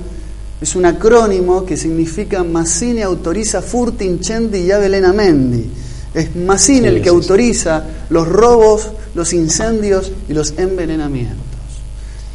[0.61, 5.67] es un acrónimo que significa Mazzini autoriza furti incendi y avvelenamenti.
[6.13, 11.45] Es Mazzini el que autoriza los robos los incendios y los envenenamientos.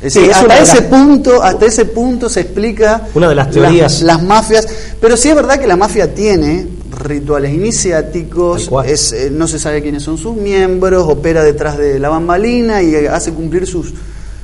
[0.02, 4.66] hasta ese punto, hasta ese punto se explica una de las teorías las, mafias,
[5.00, 6.66] pero sí es verdad que la mafia tiene
[6.98, 12.08] rituales iniciáticos, es, eh, no se sabe quiénes son sus miembros, opera detrás de la
[12.08, 13.92] bambalina y hace cumplir sus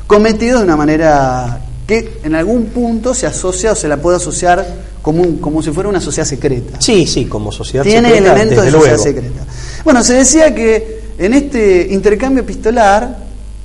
[0.06, 4.64] cometidos de una manera que en algún punto se asocia o se la puede asociar
[5.02, 6.80] como, como si fuera una sociedad secreta.
[6.80, 8.08] Sí, sí, como sociedad secreta.
[8.08, 9.44] Tiene elementos de sociedad secreta.
[9.84, 13.14] Bueno, se decía que en este intercambio epistolar,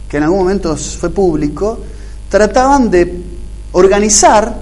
[0.10, 1.80] que en algún momento fue público,
[2.30, 3.22] trataban de
[3.72, 4.54] organizar,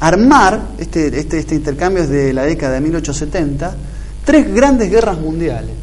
[0.00, 3.76] armar, este, este, este intercambio es de la década de 1870,
[4.24, 5.76] tres grandes guerras mundiales.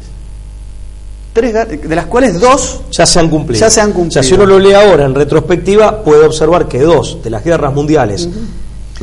[1.32, 3.58] Tres, de las cuales dos ya se han cumplido.
[3.58, 4.20] Ya se han cumplido.
[4.20, 7.42] O sea, si uno lo lee ahora en retrospectiva, puede observar que dos de las
[7.42, 8.28] guerras mundiales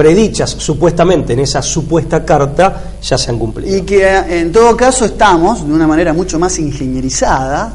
[0.01, 3.77] predichas supuestamente en esa supuesta carta ya se han cumplido.
[3.77, 7.71] Y que en todo caso estamos de una manera mucho más ingenierizada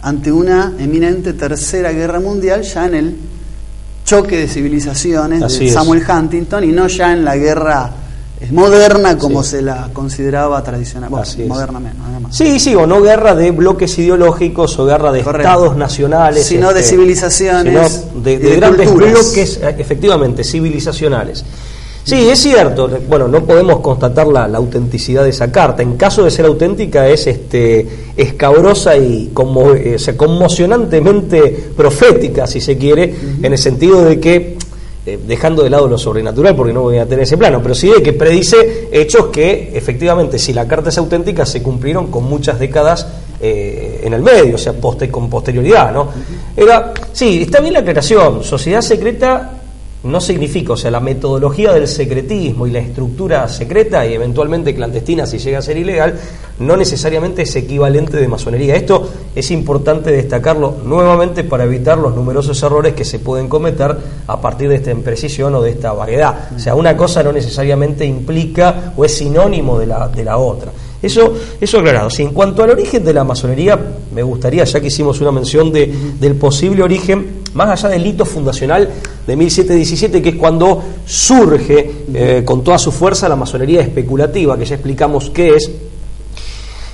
[0.00, 3.16] ante una eminente tercera guerra mundial ya en el
[4.06, 7.90] choque de civilizaciones de Samuel Huntington y no ya en la guerra
[8.52, 11.26] moderna como se la consideraba tradicional, bueno.
[12.30, 16.80] Sí, sí, o no guerra de bloques ideológicos o guerra de estados nacionales, sino de
[16.80, 21.44] este, civilizaciones, de, grandes bloques, eh, efectivamente, civilizacionales.
[22.06, 22.88] Sí, es cierto.
[23.08, 25.82] Bueno, no podemos constatar la, autenticidad de esa carta.
[25.82, 27.84] En caso de ser auténtica, es este,
[28.16, 34.56] escabrosa y como, eh, conmocionantemente profética, si se quiere, en el sentido de que
[35.04, 37.88] eh, dejando de lado lo sobrenatural porque no voy a tener ese plano, pero sí
[37.88, 42.60] de que predice hechos que efectivamente, si la carta es auténtica, se cumplieron con muchas
[42.60, 43.04] décadas
[43.40, 44.74] eh, en el medio, o sea,
[45.10, 46.08] con posterioridad, ¿no?
[46.56, 49.55] Era, sí, está bien la aclaración, sociedad secreta
[50.06, 55.26] no significa, o sea, la metodología del secretismo y la estructura secreta y eventualmente clandestina
[55.26, 56.18] si llega a ser ilegal,
[56.58, 58.76] no necesariamente es equivalente de masonería.
[58.76, 64.40] Esto es importante destacarlo nuevamente para evitar los numerosos errores que se pueden cometer a
[64.40, 66.50] partir de esta imprecisión o de esta vaguedad.
[66.54, 70.72] O sea, una cosa no necesariamente implica o es sinónimo de la, de la otra.
[71.06, 72.08] Eso, eso aclarado.
[72.18, 73.78] en cuanto al origen de la masonería,
[74.12, 78.24] me gustaría, ya que hicimos una mención de, del posible origen, más allá del hito
[78.24, 78.90] fundacional
[79.26, 84.64] de 1717, que es cuando surge eh, con toda su fuerza la masonería especulativa, que
[84.64, 85.70] ya explicamos qué es,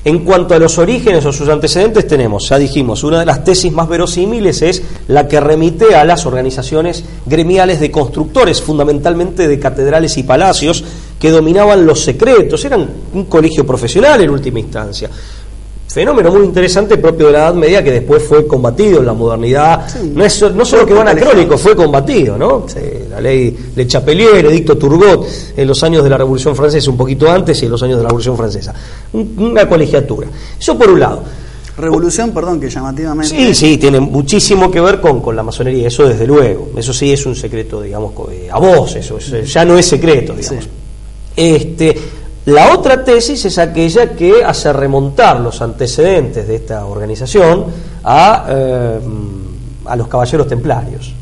[0.04, 3.72] en cuanto a los orígenes o sus antecedentes tenemos, ya dijimos, una de las tesis
[3.72, 10.18] más verosímiles es la que remite a las organizaciones gremiales de constructores, fundamentalmente de catedrales
[10.18, 10.84] y palacios,
[11.22, 15.08] que dominaban los secretos, eran un colegio profesional en última instancia.
[15.86, 19.86] Fenómeno muy interesante propio de la Edad Media que después fue combatido en la modernidad.
[20.02, 22.66] no, es, no solo que van anacrónico, fue combatido, ¿no?
[23.08, 25.24] la ley de Chapelier, Edicto Turgot,
[25.56, 28.02] en los años de la Revolución Francesa, un poquito antes y en los años de
[28.02, 28.74] la Revolución Francesa.
[29.12, 30.26] Una colegiatura.
[30.58, 31.22] Eso por un lado.
[31.78, 33.28] Revolución, perdón, que llamativamente.
[33.28, 36.70] Sí, sí, tiene muchísimo que ver con, con la masonería, eso desde luego.
[36.76, 40.81] Eso sí es un secreto, digamos, eh, a vos, eso ya no es secreto, digamos.
[41.36, 41.96] Este,
[42.46, 47.66] la otra tesis es aquella que hace remontar los antecedentes de esta organización
[48.04, 49.00] a, eh,
[49.86, 51.14] a los caballeros templarios.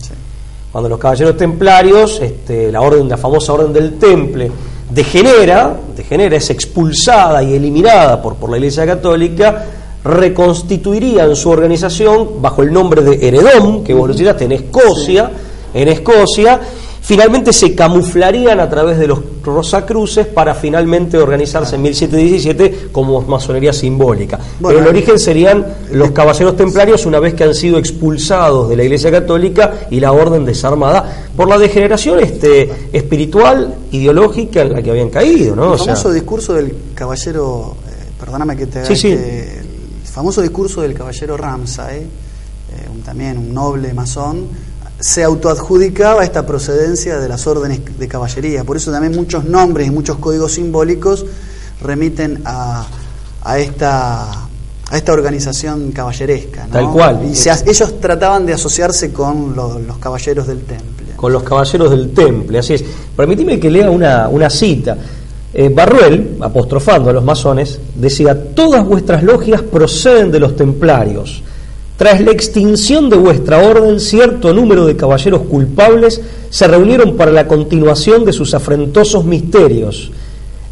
[0.73, 4.51] Cuando los caballeros templarios, este, la orden, la famosa orden del temple,
[4.89, 9.65] degenera, degenera, es expulsada y eliminada por, por la Iglesia Católica,
[10.05, 15.31] reconstituirían su organización bajo el nombre de Heredón, que vos lo en Escocia,
[15.75, 16.61] en Escocia,
[17.01, 23.73] finalmente se camuflarían a través de los Rosacruces para finalmente organizarse en 1717 como masonería
[23.73, 24.39] simbólica.
[24.61, 28.85] Pero el origen serían los caballeros templarios una vez que han sido expulsados de la
[28.85, 34.91] Iglesia Católica y la orden desarmada por la degeneración este, espiritual, ideológica en la que
[34.91, 35.57] habían caído.
[35.57, 35.73] ¿no?
[35.73, 39.67] El famoso discurso del caballero, eh, perdóname que te sí, este, el
[40.05, 42.07] famoso discurso del caballero Ramsay, eh,
[43.05, 44.49] también un noble masón,
[45.01, 48.65] se autoadjudicaba esta procedencia de las órdenes de caballería.
[48.65, 51.25] Por eso también muchos nombres y muchos códigos simbólicos
[51.83, 52.87] remiten a,
[53.43, 54.47] a esta
[54.91, 56.67] a esta organización caballeresca.
[56.71, 57.21] Tal cual.
[57.25, 61.13] Y ellos trataban de asociarse con los caballeros del temple.
[61.15, 62.85] Con los caballeros del temple, así es.
[63.17, 64.99] Permitime que lea una, una cita.
[65.55, 71.43] Eh, Barruel, apostrofando a los masones, decía, todas vuestras logias proceden de los templarios
[72.01, 77.47] tras la extinción de vuestra orden, cierto número de caballeros culpables se reunieron para la
[77.47, 80.11] continuación de sus afrentosos misterios.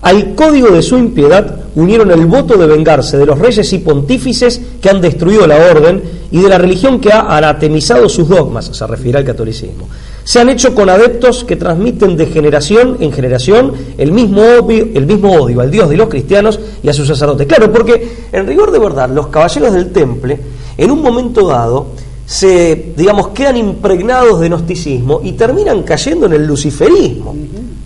[0.01, 4.59] Al código de su impiedad unieron el voto de vengarse de los reyes y pontífices
[4.81, 8.87] que han destruido la orden y de la religión que ha anatemizado sus dogmas, se
[8.87, 9.87] refiere al catolicismo.
[10.25, 15.05] Se han hecho con adeptos que transmiten de generación en generación el mismo, odio, el
[15.05, 17.47] mismo odio al Dios de los cristianos y a sus sacerdotes.
[17.47, 20.41] Claro, porque en rigor de verdad, los caballeros del temple
[20.79, 21.88] en un momento dado
[22.25, 27.35] se, digamos, quedan impregnados de gnosticismo y terminan cayendo en el luciferismo.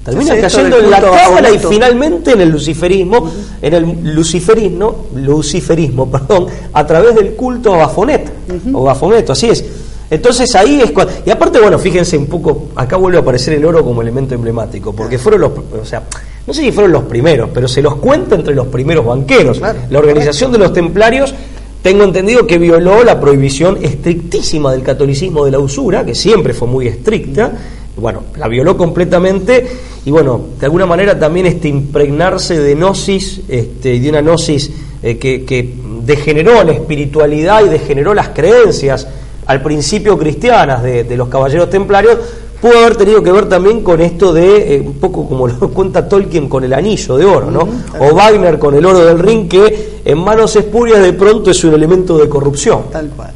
[0.05, 3.31] Terminan cayendo en la cábala y finalmente en el luciferismo,
[3.63, 8.33] en el luciferismo, luciferismo, perdón, a través del culto a Bafonet,
[8.73, 9.65] o Bafoneto, así es.
[10.11, 11.15] Entonces ahí es cuando...
[11.25, 14.93] Y aparte, bueno, fíjense un poco, acá vuelve a aparecer el oro como elemento emblemático,
[14.93, 15.53] porque fueron los...
[15.81, 16.03] O sea,
[16.47, 19.61] no sé si fueron los primeros, pero se los cuenta entre los primeros banqueros.
[19.61, 21.33] la organización de los templarios
[21.83, 26.69] tengo entendido que violó la prohibición estrictísima del catolicismo de la usura, que siempre fue
[26.69, 27.53] muy estricta,
[27.97, 29.67] bueno, la violó completamente
[30.05, 34.71] y bueno, de alguna manera también este impregnarse de gnosis este, de una gnosis
[35.03, 39.07] eh, que, degeneró la espiritualidad y degeneró las creencias
[39.47, 42.19] al principio cristianas de los caballeros templarios,
[42.63, 46.09] pudo haber tenido que ver también con esto de, eh, un poco como lo cuenta
[46.09, 47.69] Tolkien con el anillo de oro, ¿no?
[47.99, 51.75] o Wagner con el oro del ring, que en manos espurias de pronto es un
[51.75, 52.85] elemento de corrupción.
[52.91, 53.33] Tal cual.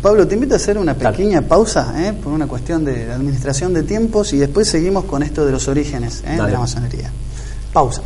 [0.00, 2.12] Pablo, te invito a hacer una pequeña pausa ¿eh?
[2.12, 6.22] por una cuestión de administración de tiempos y después seguimos con esto de los orígenes
[6.26, 6.32] ¿eh?
[6.32, 7.10] de la masonería.
[7.72, 8.02] Pausa.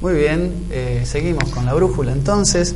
[0.00, 2.72] Muy bien, eh, seguimos con la brújula entonces,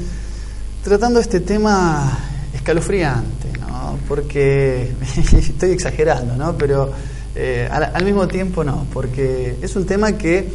[0.82, 2.18] tratando este tema
[2.52, 3.96] escalofriante, ¿no?
[4.08, 4.90] porque
[5.32, 6.58] estoy exagerando, ¿no?
[6.58, 6.90] pero
[7.36, 10.48] eh, al, mismo tiempo no, porque es un tema que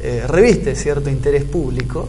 [0.00, 2.08] eh, reviste cierto interés público,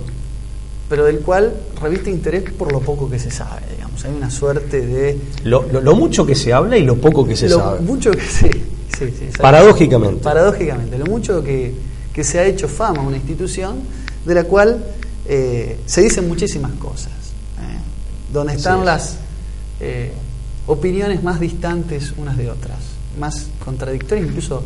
[0.87, 4.05] pero del cual reviste interés por lo poco que se sabe, digamos.
[4.05, 5.17] Hay una suerte de...
[5.43, 5.61] Lo,
[5.93, 7.81] mucho que se habla y lo poco que se lo sabe.
[7.81, 8.49] Mucho que sí,
[8.97, 10.23] sí, sí Paradójicamente.
[10.23, 11.73] Paradójicamente, lo mucho que,
[12.13, 14.83] que se ha hecho fama una institución de la cual
[15.27, 17.79] eh, se dicen muchísimas cosas, eh,
[18.31, 19.17] donde están las
[19.79, 20.11] eh,
[20.67, 22.79] opiniones más distantes unas de otras,
[23.19, 24.63] más contradictorias, incluso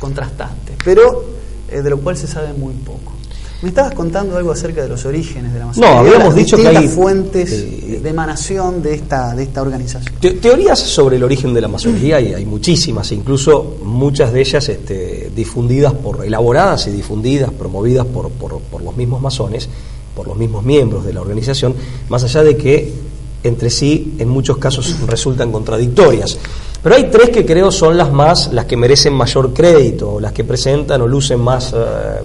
[0.00, 1.24] contrastantes, pero
[1.70, 3.13] de lo cual se sabe muy poco.
[3.62, 5.94] Me estabas contando algo acerca de los orígenes de la masonería.
[5.94, 10.14] No, habíamos dicho que hay fuentes de emanación de esta, de esta organización.
[10.40, 15.30] teorías sobre el origen de la masonería y hay muchísimas, incluso muchas de ellas este,
[15.34, 19.68] difundidas por, elaboradas y difundidas, promovidas por, por, por los mismos masones,
[20.14, 21.74] por los mismos miembros de la organización,
[22.08, 22.92] más allá de que
[23.44, 26.38] entre sí en muchos casos resultan contradictorias.
[26.82, 30.44] Pero hay tres que creo son las más, las que merecen mayor crédito, las que
[30.44, 31.76] presentan o lucen más eh,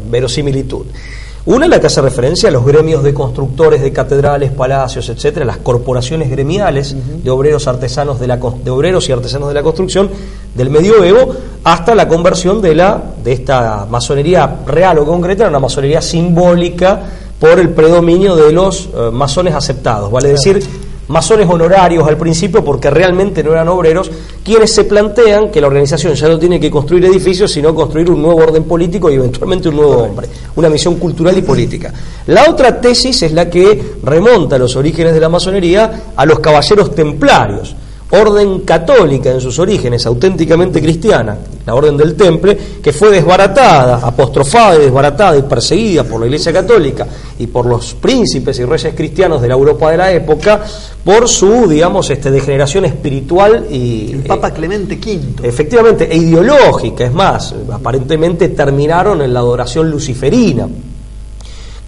[0.09, 0.85] verosimilitud.
[1.49, 5.57] Una la que hace referencia a los gremios de constructores de catedrales, palacios, etcétera, las
[5.57, 10.11] corporaciones gremiales de obreros artesanos de, la, de obreros y artesanos de la construcción
[10.53, 11.33] del medioevo
[11.63, 17.01] hasta la conversión de la de esta masonería real o concreta en una masonería simbólica
[17.39, 20.63] por el predominio de los eh, masones aceptados, vale decir
[21.09, 24.09] masones honorarios al principio porque realmente no eran obreros,
[24.43, 28.21] quienes se plantean que la organización ya no tiene que construir edificios, sino construir un
[28.21, 31.93] nuevo orden político y eventualmente un nuevo hombre, una misión cultural y política.
[32.27, 36.95] La otra tesis es la que remonta los orígenes de la masonería a los caballeros
[36.95, 37.75] templarios
[38.11, 44.75] orden católica en sus orígenes, auténticamente cristiana, la orden del Temple, que fue desbaratada, apostrofada
[44.75, 49.41] y desbaratada y perseguida por la Iglesia Católica y por los príncipes y reyes cristianos
[49.41, 50.61] de la Europa de la época
[51.03, 54.11] por su, digamos, este, degeneración espiritual y...
[54.13, 55.47] El Papa Clemente V.
[55.47, 60.67] Efectivamente, e ideológica, es más, aparentemente terminaron en la adoración luciferina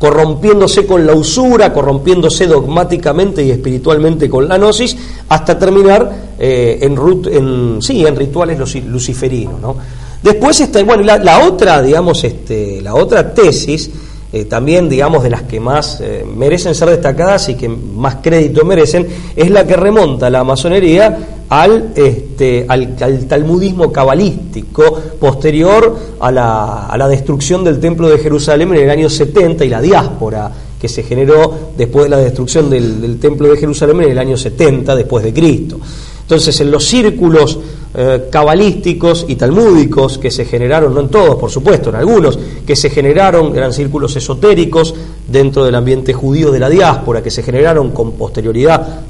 [0.02, 4.98] corrompiéndose con la usura, corrompiéndose dogmáticamente y espiritualmente con la gnosis,
[5.30, 6.98] hasta terminar eh, en,
[7.32, 9.62] en, sí, en rituales luciferinos.
[9.62, 9.76] ¿no?
[10.24, 13.92] Después está, bueno, la, otra, digamos, este, la otra tesis
[14.34, 18.66] eh, también, digamos, de las que más eh, merecen ser destacadas y que más crédito
[18.66, 22.96] merecen, es la que remonta la masonería al, este, al,
[23.28, 29.10] talmudismo cabalístico posterior a la, a la destrucción del Templo de Jerusalén en el año
[29.10, 33.58] 70 y la diáspora que se generó después de la destrucción del, del Templo de
[33.58, 35.78] Jerusalén en el año 70 después de Cristo.
[36.22, 37.60] Entonces, en los círculos
[37.94, 42.78] eh, cabalísticos y talmúdicos que se generaron, no en todos, por supuesto, en algunos, que
[42.78, 44.96] se generaron, eran círculos esotéricos
[45.28, 49.02] dentro del ambiente judío de la diáspora, que se generaron con posterioridad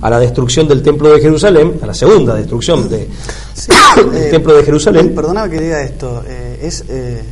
[0.00, 3.06] a la destrucción del templo de Jerusalén, a la segunda destrucción de, del
[4.14, 5.14] eh, templo de Jerusalén.
[5.14, 6.84] Perdona que diga esto, eh, es,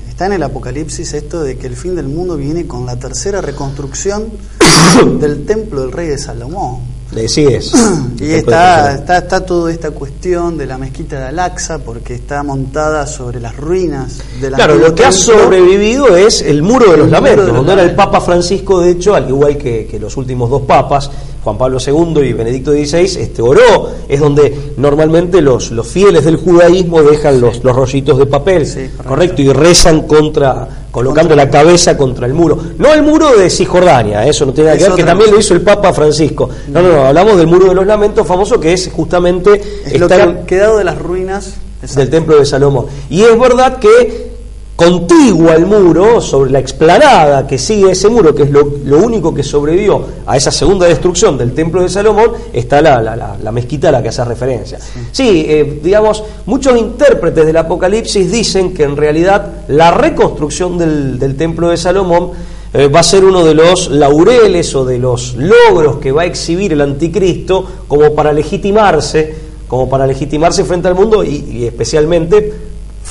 [0.08, 3.40] está en el Apocalipsis esto de que el fin del mundo viene con la tercera
[3.40, 4.28] reconstrucción
[5.20, 6.92] del templo del rey de Salomón.
[7.12, 7.36] Le es.
[8.20, 13.06] y está, está, está toda esta cuestión de la mezquita de Al-Aqsa porque está montada
[13.06, 17.10] sobre las ruinas de la Claro, lo que ha sobrevivido es el muro de los
[17.10, 20.62] lamentos, donde era el Papa Francisco, de hecho, al igual que, que los últimos dos
[20.62, 21.10] papas,
[21.42, 26.36] Juan Pablo II y Benedicto XVI, este, oró, es donde normalmente los, los fieles del
[26.36, 28.66] judaísmo dejan los, los rollitos de papel,
[29.04, 32.56] correcto, y rezan contra, colocando la cabeza contra el muro.
[32.78, 35.54] No el muro de Cisjordania, eso no tiene nada que ver, que también lo hizo
[35.54, 36.48] el Papa Francisco.
[36.68, 39.60] No, no, no, hablamos del muro de los lamentos famoso que es justamente...
[39.84, 41.54] Es lo que ha quedado de las ruinas
[41.96, 42.86] del templo de Salomón.
[43.10, 44.31] Y es verdad que
[44.76, 48.64] contigua al muro, sobre la explanada que sigue ese muro, que es lo,
[48.98, 53.92] único que sobrevivió a esa segunda destrucción del templo de Salomón, está la, mezquita a
[53.92, 54.78] la que hace referencia.
[55.12, 61.68] Sí, eh, digamos, muchos intérpretes del Apocalipsis dicen que en realidad la reconstrucción del, templo
[61.68, 62.30] de Salomón
[62.72, 66.26] eh, va a ser uno de los laureles o de los logros que va a
[66.26, 69.34] exhibir el anticristo como para legitimarse,
[69.68, 72.61] como para legitimarse frente al mundo y especialmente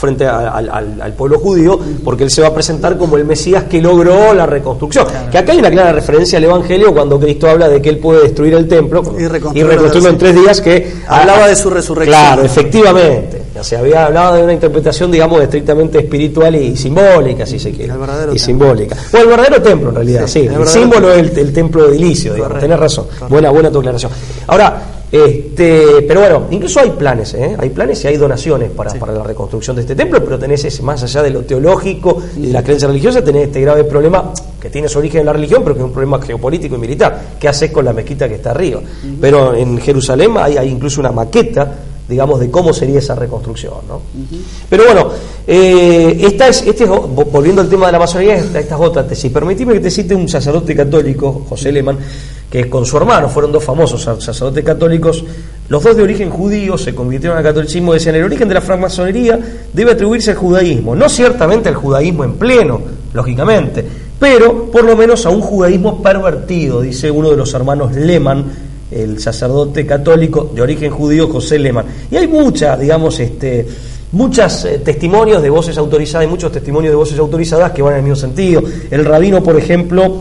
[0.02, 4.34] frente al, pueblo judío, porque él se va a presentar como el Mesías que logró
[4.34, 5.06] la reconstrucción.
[5.32, 8.24] Que acá hay una clara referencia al Evangelio cuando Cristo habla de que él puede
[8.24, 12.20] destruir el templo y, reconstruirlo en tres días, que hablaba de su resurrección.
[12.20, 13.44] Claro, efectivamente.
[13.62, 17.94] se había hablado de una interpretación, digamos, estrictamente espiritual y simbólica, si se quiere.
[18.34, 18.98] y simbólica.
[19.14, 20.48] O el verdadero templo, en realidad, sí.
[20.52, 22.60] el, símbolo es el, templo de Ilicio, digamos.
[22.60, 23.06] Tenés razón.
[23.30, 24.12] Buena, buena tu aclaración.
[24.48, 24.82] Ahora,
[25.12, 27.56] Este, pero bueno, incluso hay planes, ¿eh?
[27.60, 30.82] hay planes y hay donaciones para, para, la reconstrucción de este templo, pero tenés ese,
[30.84, 34.32] más allá de lo teológico y de la creencia religiosa, tenés este grave problema
[34.62, 37.36] que tiene su origen en la religión, pero que es un problema geopolítico y militar.
[37.38, 38.80] ¿Qué haces con la mezquita que está arriba?
[39.20, 41.76] Pero en Jerusalén hay, hay incluso una maqueta
[42.12, 43.74] digamos, de cómo sería esa reconstrucción.
[43.88, 44.02] ¿no?
[44.70, 45.10] Pero bueno,
[45.48, 49.32] eh, esta es, este volviendo al tema de la masonería, esta, es otra tesis.
[49.32, 51.98] Permitime que te cite un sacerdote católico, José Lehmann,
[52.52, 55.24] que con su hermano fueron dos famosos sacerdotes católicos,
[55.70, 59.40] los dos de origen judío, se convirtieron al catolicismo, decían, el origen de la francmasonería
[59.72, 62.82] debe atribuirse al judaísmo, no ciertamente al judaísmo en pleno,
[63.14, 63.86] lógicamente,
[64.20, 68.44] pero por lo menos a un judaísmo pervertido, dice uno de los hermanos Lehmann,
[68.92, 71.86] el sacerdote católico de origen judío José Lehmann.
[72.12, 73.66] Y hay muchas, digamos, este,
[74.12, 78.00] muchos eh, testimonios de voces autorizadas y muchos testimonios de voces autorizadas que van en
[78.00, 78.62] el mismo sentido.
[78.90, 80.18] El rabino, por ejemplo,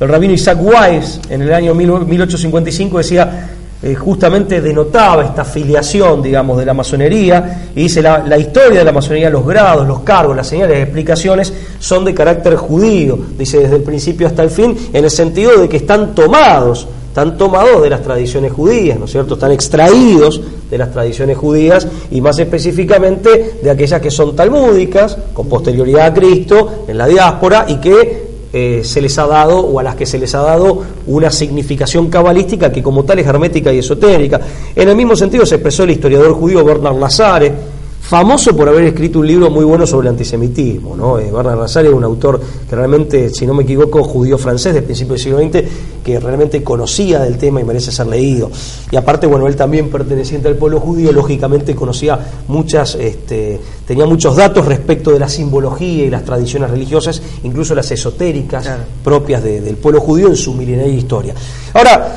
[0.00, 3.50] el rabino Isaac Weiss, en el año 1855 decía,
[3.82, 8.84] eh, justamente denotaba esta filiación, digamos, de la masonería, y dice la, la, historia de
[8.84, 13.58] la masonería, los grados, los cargos, las señales, las explicaciones son de carácter judío, dice
[13.58, 17.82] desde el principio hasta el fin, en el sentido de que están tomados están tomados
[17.82, 19.34] de las tradiciones judías, ¿no es cierto?
[19.34, 20.40] Están extraídos
[20.70, 26.14] de las tradiciones judías y más específicamente de aquellas que son talmúdicas, con posterioridad a
[26.14, 30.06] Cristo, en la diáspora y que eh, se les ha dado o a las que
[30.06, 34.40] se les ha dado una significación cabalística que como tal es hermética y esotérica.
[34.74, 37.52] En el mismo sentido se expresó el historiador judío Bernard Lazare,
[38.00, 40.96] famoso por haber escrito un libro muy bueno sobre el antisemitismo.
[40.96, 41.18] ¿no?
[41.18, 45.14] Eh, Bernard es un autor que realmente, si no me equivoco, judío francés del principio
[45.14, 45.68] del siglo XX,
[46.02, 48.50] que realmente conocía del tema y merece ser leído.
[48.90, 54.34] Y aparte, bueno, él también perteneciente al pueblo judío, lógicamente conocía muchas, este, tenía muchos
[54.34, 58.68] datos respecto de la simbología y las tradiciones religiosas, incluso las esotéricas
[59.04, 61.34] propias del pueblo judío en su milenaria historia.
[61.74, 62.16] Ahora,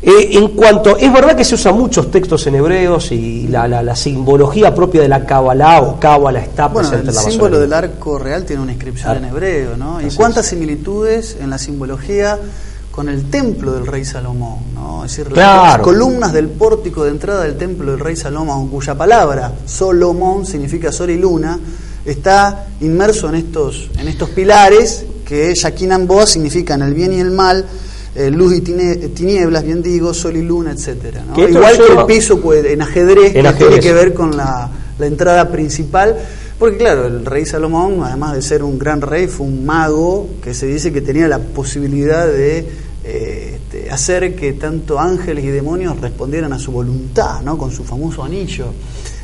[0.00, 4.72] eh, en cuanto, es verdad que se usan muchos textos en hebreos y la, simbología
[4.72, 8.44] propia de la Kabbalah o Kabbalah está presente en la El símbolo del arco real
[8.44, 10.00] tiene una inscripción en hebreo, ¿no?
[10.00, 12.38] ¿Y cuántas similitudes en la simbología
[12.92, 15.04] con el templo del rey Salomón, ¿no?
[15.04, 19.52] Es decir, las columnas del pórtico de entrada del templo del rey Salomón, cuya palabra
[19.66, 21.58] Solomón significa sol y luna,
[22.04, 27.32] está inmerso en estos, en estos pilares que Yaquinan Boa significan el bien y el
[27.32, 27.66] mal
[28.18, 31.24] eh, luz y tinieblas, bien digo, sol y luna, etcétera.
[31.36, 36.16] Igual que el piso pues, en ajedrez, que tiene que ver con la, entrada principal.
[36.58, 40.52] Porque claro, el rey Salomón, además de ser un gran rey, fue un mago que
[40.52, 42.66] se dice que tenía la posibilidad de
[43.04, 47.56] eh, este, hacer que tanto ángeles y demonios respondieran a su voluntad, ¿no?
[47.56, 48.72] con su famoso anillo.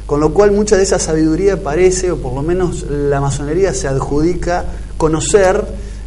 [0.06, 3.88] Con lo cual mucha de esa sabiduría parece, o por lo menos la masonería se
[3.88, 4.66] adjudica
[4.98, 5.64] conocer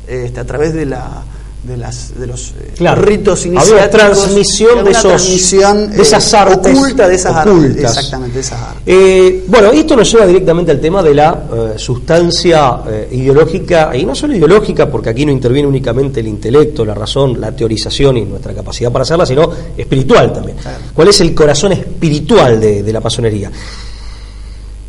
[0.08, 1.24] este, a través de la
[1.68, 3.80] de, las, de los eh, ritos iniciáticos.
[3.80, 6.78] Había transmisión de, esos, de esas eh, artes.
[6.78, 7.76] Oculta de esas artes.
[7.78, 8.84] Exactamente, de esas artes.
[8.86, 12.80] Eh, bueno, esto nos lleva directamente al tema de la sustancia
[13.12, 17.52] ideológica, y no solo ideológica, porque aquí no interviene únicamente el intelecto, la razón, la
[17.52, 20.58] teorización y nuestra capacidad para hacerla, sino espiritual también.
[20.94, 23.52] ¿Cuál es el corazón espiritual de, la masonería?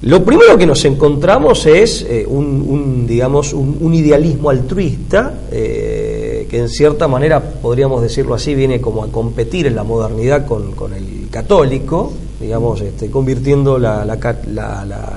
[0.03, 5.35] Lo primero que nos encontramos es un, digamos, un, idealismo altruista
[6.49, 10.73] que en cierta manera, podríamos decirlo así, viene como a competir en la modernidad con,
[10.73, 14.17] con el católico, digamos, este, convirtiendo la, la,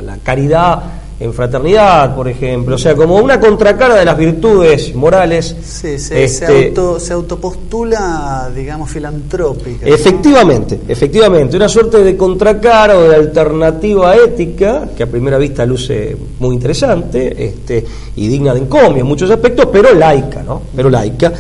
[0.02, 5.56] la, caridad en fraternidad, por ejemplo, o sea, como una contracara de las virtudes morales.
[5.62, 9.86] Sí, se, se, este, auto, se autopostula, digamos, filantrópica.
[9.86, 16.18] Efectivamente, efectivamente, una suerte de contracara o de alternativa ética, que a primera vista luce
[16.40, 20.64] muy interesante este, y digna de encomio en muchos aspectos, pero laica, ¿no?
[20.76, 21.32] Pero laica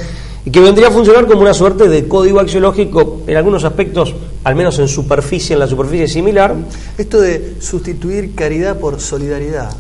[0.45, 4.13] y que vendría a funcionar como una suerte de código axiológico en algunos aspectos,
[4.43, 6.55] al menos en superficie, en la superficie similar.
[6.97, 9.71] Esto de sustituir caridad por solidaridad.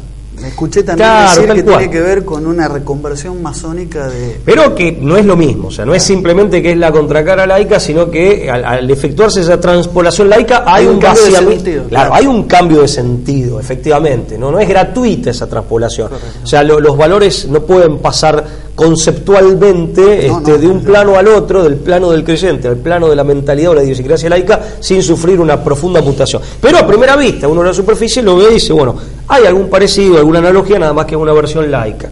[0.41, 4.39] Me escuché también decir que tiene que ver con una reconversión masónica de...
[4.43, 7.45] Pero que no es lo mismo, o sea, no es simplemente que es la contracara
[7.45, 11.83] laica, sino que al, efectuarse esa transpolación laica hay, un, vaciamiento.
[11.89, 16.09] Claro, hay un cambio de sentido, efectivamente, no, no es gratuita esa transpolación.
[16.43, 18.43] O sea, los valores no pueden pasar
[18.75, 23.23] conceptualmente este, de un plano al otro, del plano del creyente al plano de la
[23.23, 26.41] mentalidad o la idiosincrasia laica, sin sufrir una profunda mutación.
[26.59, 28.95] Pero a primera vista, uno en la superficie lo ve y dice, bueno,
[29.27, 32.09] hay algún parecido, alguna analogía, nada más que una versión laica.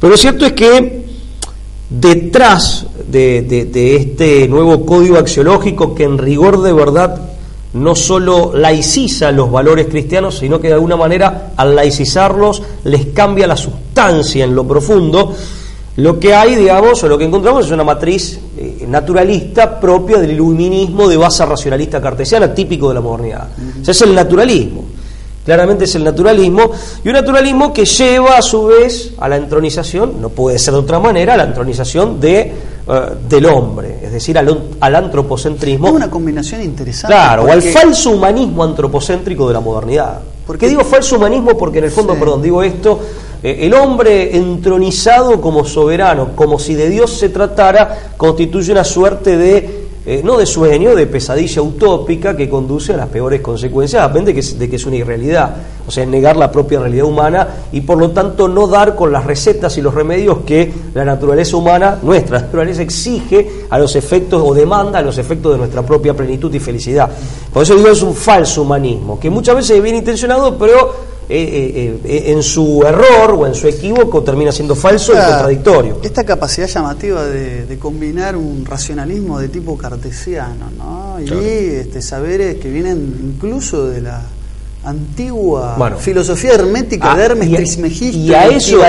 [0.00, 1.04] Pero lo cierto es que
[1.90, 7.20] detrás de, de este nuevo código axiológico que en rigor de verdad
[7.72, 13.46] no solo laiciza los valores cristianos, sino que de alguna manera al laicizarlos les cambia
[13.46, 15.34] la sustancia en lo profundo,
[15.96, 20.32] lo que hay, digamos, o lo que encontramos es una matriz eh, naturalista propia del
[20.32, 23.48] iluminismo de base racionalista cartesiana, típico de la modernidad.
[23.80, 24.84] O sea, es el naturalismo.
[25.44, 26.70] Claramente es el naturalismo,
[27.02, 30.80] y un naturalismo que lleva a su vez a la entronización, no puede ser de
[30.80, 32.52] otra manera, a la entronización de, eh,
[33.28, 35.88] del hombre, es decir, al, al antropocentrismo.
[35.88, 37.14] Es una combinación interesante.
[37.14, 40.20] Claro, o al falso humanismo antropocéntrico de la modernidad.
[40.46, 41.56] ¿Por qué digo falso humanismo?
[41.56, 43.00] Porque en el fondo, perdón, digo esto,
[43.42, 49.86] el hombre entronizado como soberano, como si de Dios se tratara, constituye una suerte de,
[50.04, 54.68] eh, no de sueño, de pesadilla utópica que conduce a las peores consecuencias, depende de
[54.68, 55.54] que es una irrealidad,
[55.90, 59.24] o sea, negar la propia realidad humana y por lo tanto no dar con las
[59.24, 64.54] recetas y los remedios que la naturaleza humana, nuestra naturaleza, exige a los efectos o
[64.54, 67.10] demanda a los efectos de nuestra propia plenitud y felicidad.
[67.52, 70.94] Por eso digo, es un falso humanismo, que muchas veces es bien intencionado, pero
[71.28, 71.42] eh,
[71.74, 75.98] eh, eh, en su error o en su equívoco termina siendo falso y contradictorio.
[76.04, 81.20] Esta capacidad llamativa de, combinar un racionalismo de tipo cartesiano ¿no?
[81.20, 81.30] y
[81.70, 84.22] este, saberes que vienen incluso de la
[84.82, 88.80] antigua filosofía hermética de Hermes Trismegisto y, a eso,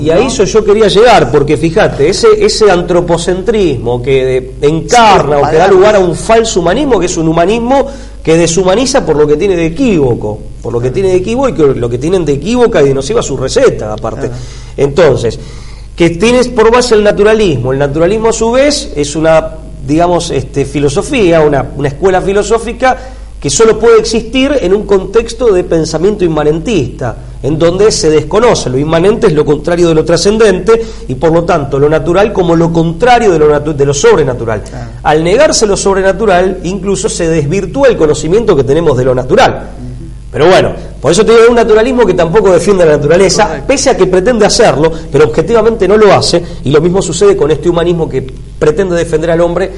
[0.00, 5.56] y a eso yo quería llegar porque fíjate ese ese antropocentrismo que encarna o que
[5.56, 7.86] da lugar a un falso humanismo que es un humanismo
[8.24, 11.54] que deshumaniza por lo que tiene de equívoco por lo que tiene de equívoco y
[11.54, 14.28] que lo que tienen de equívoca y de nociva su receta aparte.
[14.76, 15.38] Entonces
[15.94, 17.72] que tienes por base el naturalismo.
[17.72, 22.98] El naturalismo a su vez es una digamos este filosofía una, una escuela filosófica
[23.40, 28.78] que solo puede existir en un contexto de pensamiento inmanentista, en donde se desconoce, lo
[28.78, 32.72] inmanente es lo contrario de lo trascendente y por lo tanto lo natural como lo
[32.72, 34.62] contrario de lo, de lo sobrenatural.
[35.02, 39.70] Al negarse lo sobrenatural, incluso se desvirtúa el conocimiento que tenemos de lo natural.
[40.32, 43.96] Pero bueno, por eso te digo un naturalismo que tampoco defiende la naturaleza, pese a
[43.96, 48.08] que pretende hacerlo, pero objetivamente no lo hace, y lo mismo sucede con este humanismo
[48.08, 48.26] que
[48.58, 49.70] pretende defender al hombre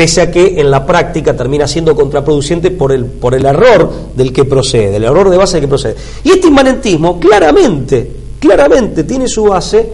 [0.00, 4.32] pese a que en la práctica termina siendo contraproducente por el, por el error del
[4.32, 5.94] que procede, el error de base del que procede.
[6.24, 9.92] Y este inmanentismo claramente, claramente tiene su base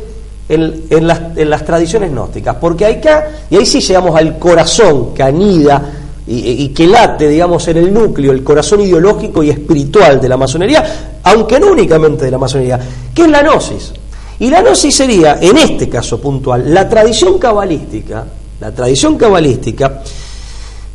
[0.49, 5.13] en, en, las, en las, tradiciones gnósticas, porque acá, y ahí sí llegamos al corazón
[5.13, 5.83] que anida
[6.25, 10.37] y, y, que late, digamos, en el núcleo, el corazón ideológico y espiritual de la
[10.37, 12.79] masonería, aunque no únicamente de la masonería,
[13.13, 13.93] que es la gnosis.
[14.39, 18.25] Y la gnosis sería, en este caso puntual, la tradición cabalística,
[18.61, 20.03] la tradición cabalística,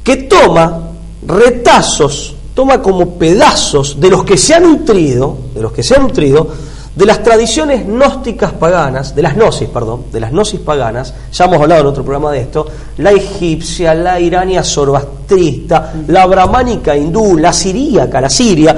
[0.03, 0.89] que toma
[1.25, 6.03] retazos, toma como pedazos de los que se han nutrido, de los que se han
[6.03, 6.47] nutrido,
[6.95, 11.61] de las tradiciones gnósticas paganas, de las gnosis, perdón, de las gnosis paganas, ya hemos
[11.61, 17.53] hablado en otro programa de esto, la egipcia, la irania zoroastrista, la brahmánica hindú, la
[17.53, 18.75] siríaca, la siria,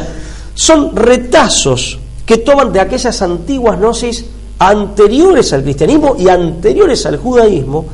[0.53, 4.25] son retazos que toman de aquellas antiguas gnosis
[4.59, 7.85] anteriores al cristianismo y anteriores al judaísmo,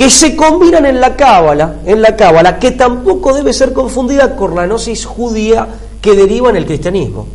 [0.00, 4.54] que se combinan en la cábala, en la cábala, que tampoco debe ser confundida con
[4.54, 5.68] la gnosis judía
[6.00, 7.26] que deriva en el cristianismo.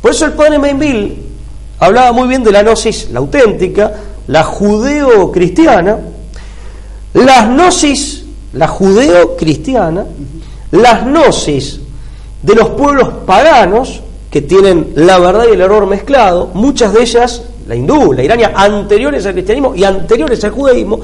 [0.00, 1.18] Por eso el padre Mainville
[1.78, 3.92] hablaba muy bien de la gnosis, la auténtica,
[4.28, 5.98] la judeo-cristiana,
[7.12, 10.06] las gnosis, la judeo-cristiana,
[10.70, 11.80] las gnosis
[12.44, 14.00] de los pueblos paganos,
[14.30, 18.52] que tienen la verdad y el error mezclado, muchas de ellas, la hindú, la irania,
[18.56, 21.00] anteriores al cristianismo y anteriores al judaísmo,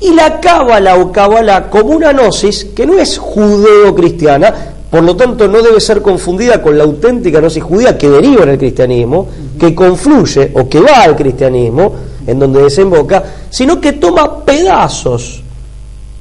[0.00, 4.54] y la cábala o cábala como una gnosis que no es judeo-cristiana,
[4.90, 8.50] por lo tanto no debe ser confundida con la auténtica gnosis judía que deriva en
[8.50, 9.28] el cristianismo,
[9.58, 11.92] que confluye o que va al cristianismo,
[12.26, 15.42] en donde desemboca, sino que toma pedazos,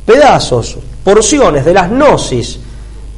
[0.06, 2.60] pedazos, porciones de las gnosis,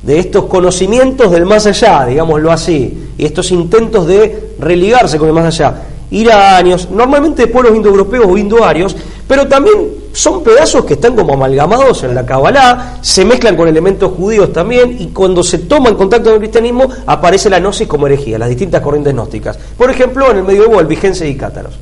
[0.01, 5.33] de estos conocimientos del más allá, digámoslo así, y estos intentos de religarse con el
[5.33, 8.95] más allá, iranios, normalmente de pueblos indoeuropeos o indoarios,
[9.27, 9.75] pero también
[10.13, 14.95] son pedazos que están como amalgamados en la Kabbalah, se mezclan con elementos judíos también,
[14.99, 18.49] y cuando se toma en contacto con el cristianismo, aparece la gnosis como herejía, las
[18.49, 19.57] distintas corrientes gnósticas.
[19.77, 21.73] Por ejemplo, en el medioevo, Vigense y Cátaros.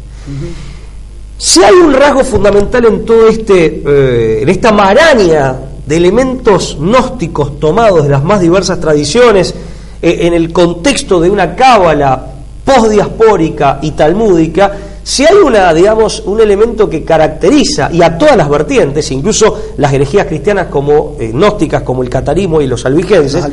[1.38, 7.60] Si hay un rasgo fundamental en todo este, eh, en esta maraña de elementos gnósticos
[7.60, 9.54] tomados de las más diversas tradiciones,
[10.02, 12.26] eh, en el contexto de una cábala
[12.64, 14.72] postdiaspórica y talmúdica,
[15.06, 19.94] si hay una, digamos, un elemento que caracteriza y a todas las vertientes, incluso las
[19.94, 23.46] herejías cristianas como eh, gnósticas, como el catarismo y los albigenses,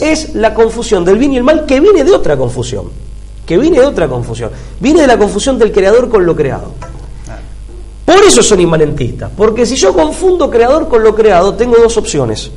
[0.00, 2.84] es la confusión del bien y el mal que viene de otra confusión,
[3.44, 6.70] que viene de otra confusión, viene de la confusión del creador con lo creado.
[8.04, 12.52] Por eso son inmanentistas, porque si yo confundo creador con lo creado, tengo dos opciones.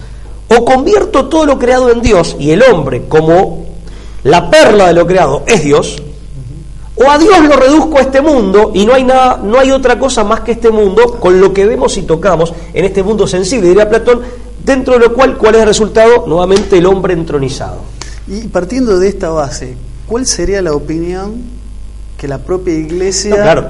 [0.50, 3.66] O convierto todo lo creado en Dios y el hombre como
[4.24, 6.00] la perla de lo creado es Dios,
[6.98, 10.00] O a Dios lo reduzco a este mundo y no hay nada, no hay otra
[10.00, 13.68] cosa más que este mundo con lo que vemos y tocamos en este mundo sensible,
[13.68, 14.22] diría Platón,
[14.64, 16.26] dentro de lo cual, ¿cuál es el resultado?
[16.26, 17.80] Nuevamente el hombre entronizado.
[18.28, 19.76] Y partiendo de esta base,
[20.08, 21.44] ¿cuál sería la opinión
[22.18, 23.36] que la propia iglesia...
[23.36, 23.68] claro.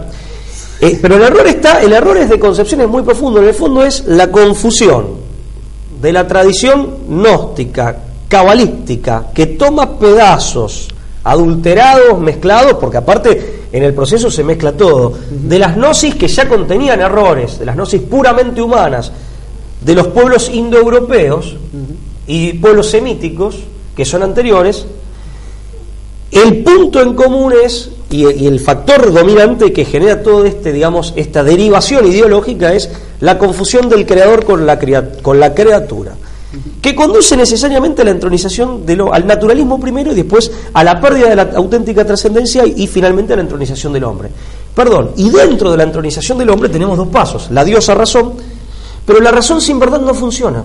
[0.81, 3.53] Eh, pero el error está, el error es de concepción es muy profundo, en el
[3.53, 5.07] fondo es la confusión
[6.01, 7.97] de la tradición gnóstica,
[8.27, 10.89] cabalística, que toma pedazos
[11.25, 16.47] adulterados, mezclados, porque aparte en el proceso se mezcla todo, de las gnosis que ya
[16.47, 19.11] contenían errores, de las gnosis puramente humanas,
[19.81, 21.55] de los pueblos indoeuropeos
[22.27, 23.57] y pueblos semíticos,
[23.95, 24.85] que son anteriores,
[26.31, 31.43] el punto en común es, y, el factor dominante que genera todo este, digamos, esta
[31.43, 34.77] derivación ideológica es la confusión del creador con la,
[35.21, 36.15] con la criatura
[36.81, 40.99] que conduce necesariamente a la entronización de lo, al naturalismo primero y después a la
[40.99, 44.29] pérdida de la auténtica trascendencia y, finalmente a la entronización del hombre.
[44.75, 48.33] Perdón, y dentro de la entronización del hombre tenemos dos pasos, la diosa razón,
[49.05, 50.63] pero la razón sin verdad no funciona,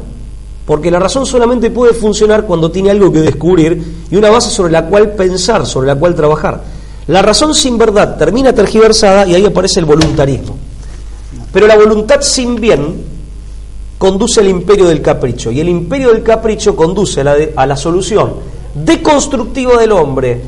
[0.67, 4.73] porque la razón solamente puede funcionar cuando tiene algo que descubrir y una base sobre
[4.73, 6.63] la cual pensar, sobre la cual trabajar.
[7.07, 10.57] La razón sin verdad termina tergiversada y ahí aparece el voluntarismo.
[11.53, 13.20] Pero la voluntad sin bien
[14.01, 15.53] conduce al imperio del capricho.
[15.53, 18.33] Y el imperio del capricho conduce a la, a la solución
[18.75, 20.41] deconstructiva del hombre,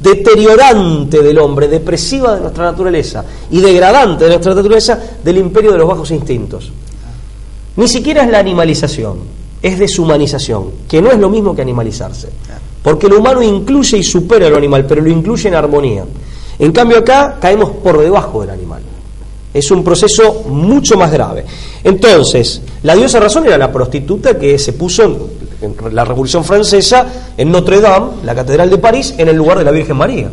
[0.00, 5.78] deteriorante del hombre, depresiva de nuestra naturaleza y degradante de nuestra naturaleza del imperio de
[5.78, 6.70] los bajos instintos.
[7.74, 9.18] Ni siquiera es la animalización,
[9.60, 12.28] es deshumanización, que no es lo mismo que animalizarse.
[12.84, 16.04] Porque lo humano incluye y supera lo animal, pero lo incluye en armonía.
[16.56, 18.82] En cambio acá caemos por debajo del animal.
[19.52, 21.44] Es un proceso mucho más grave.
[21.84, 25.02] Entonces, la diosa razón era la prostituta que se puso
[25.60, 27.06] en, la Revolución Francesa
[27.36, 30.30] en Notre Dame, la Catedral de París, en el lugar de la Virgen María.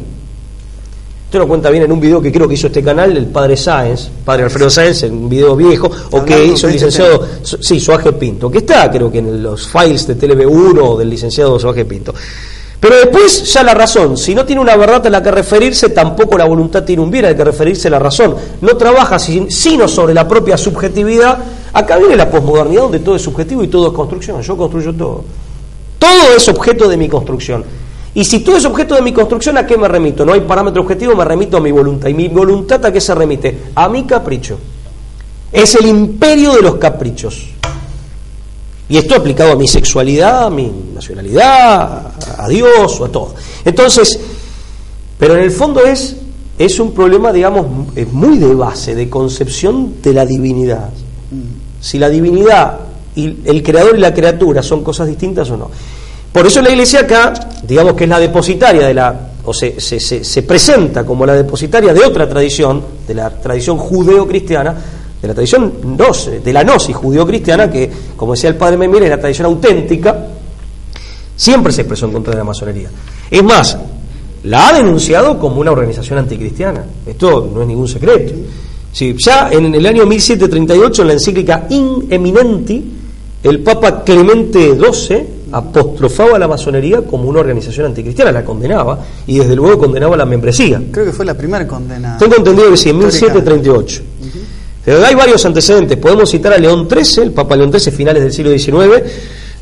[1.25, 3.55] Usted lo cuenta bien en un video que creo que hizo este canal el padre
[3.55, 7.79] Sáenz, padre Alfredo Sáenz, en un video viejo, o que hizo el este licenciado, sí,
[7.79, 12.15] Soaje Pinto, que está creo que en los files de TV1 del licenciado Soaje Pinto.
[12.79, 16.37] Pero después ya la razón, si no tiene una verdad a la que referirse, tampoco
[16.37, 18.35] la voluntad tiene un bien al que referirse la razón.
[18.61, 21.39] No trabaja sino sobre la propia subjetividad.
[21.73, 24.41] Acá viene la posmodernidad donde todo es subjetivo y todo es construcción.
[24.41, 25.25] Yo construyo todo.
[25.97, 27.65] Todo es objeto de mi construcción.
[28.13, 30.25] Y si todo es objeto de mi construcción, ¿a qué me remito?
[30.25, 32.07] No hay parámetro objetivo, me remito a mi voluntad.
[32.07, 33.57] ¿Y mi voluntad a qué se remite?
[33.75, 34.57] A mi capricho.
[35.51, 37.49] Es el imperio de los caprichos.
[38.89, 43.35] Y esto aplicado a mi sexualidad, a mi nacionalidad, a Dios o a todo.
[43.63, 44.19] Entonces,
[45.19, 46.15] pero en el fondo es,
[46.57, 47.67] es un problema, digamos,
[48.11, 50.89] muy de base, de concepción de la divinidad.
[51.79, 52.79] Si la divinidad
[53.15, 55.69] y el creador y la criatura son cosas distintas o no.
[56.31, 57.33] Por eso la iglesia acá,
[57.63, 61.93] digamos que es la depositaria de la, o se, se, se presenta como la depositaria
[61.93, 64.75] de otra tradición, de la tradición judeo-cristiana,
[65.21, 65.73] de la tradición
[66.43, 70.27] de la gnosis judío-cristiana, que, como decía el padre Memir, es la tradición auténtica,
[71.35, 72.89] siempre se expresó en contra de la masonería.
[73.29, 73.77] Es más,
[74.43, 76.83] la ha denunciado como una organización anticristiana.
[77.05, 78.33] Esto no es ningún secreto.
[78.91, 82.91] Sí, ya en el año 1738, en la encíclica In Eminenti,
[83.43, 89.39] el Papa Clemente XII apostrofaba a la masonería como una organización anticristiana, la condenaba y
[89.39, 90.81] desde luego condenaba la membresía.
[90.91, 92.17] Creo que fue la primera condena.
[92.17, 94.01] Tengo entendido que sí, en 1738.
[94.89, 95.99] Pero hay varios antecedentes.
[95.99, 99.07] Podemos citar a León XIII, el Papa León XIII, finales del siglo XIX,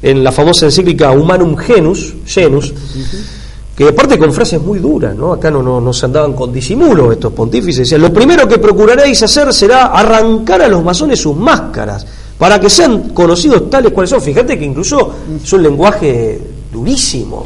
[0.01, 2.73] en la famosa encíclica Humanum Genus, Genus
[3.75, 5.33] que aparte con frases muy duras, ¿no?
[5.33, 7.79] Acá no, no, se andaban con disimulo estos pontífices.
[7.79, 12.07] Decían, lo primero que procuraréis hacer será arrancar a los masones sus máscaras,
[12.37, 14.21] para que sean conocidos tales cuales son.
[14.21, 15.13] Fíjate que incluso
[15.43, 16.39] es un lenguaje
[16.71, 17.43] durísimo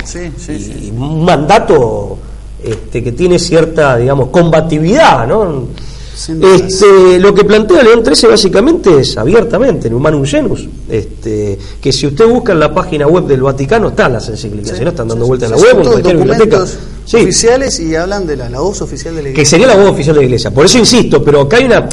[0.48, 2.16] y un mandato
[2.64, 5.66] este, que tiene cierta, digamos, combatividad, ¿no?
[6.14, 12.08] Este, lo que plantea León XIII básicamente es abiertamente, en Humanum Genus, este, que si
[12.08, 15.26] usted busca en la página web del Vaticano están las encíclicas, si no están dando
[15.26, 16.64] vueltas en la web, en cualquier biblioteca.
[17.06, 19.44] oficiales y hablan de la, voz oficial de la Iglesia.
[19.44, 20.52] Que sería la voz oficial de la Iglesia.
[20.52, 21.88] Por eso insisto, pero acá hay una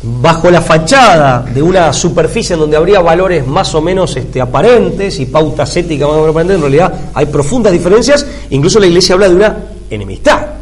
[0.00, 5.18] bajo la fachada de una superficie en donde habría valores más o menos este, aparentes
[5.18, 9.14] y pautas éticas más o menos aparentes, en realidad hay profundas diferencias, incluso la Iglesia
[9.14, 9.56] habla de una
[9.90, 10.57] enemistad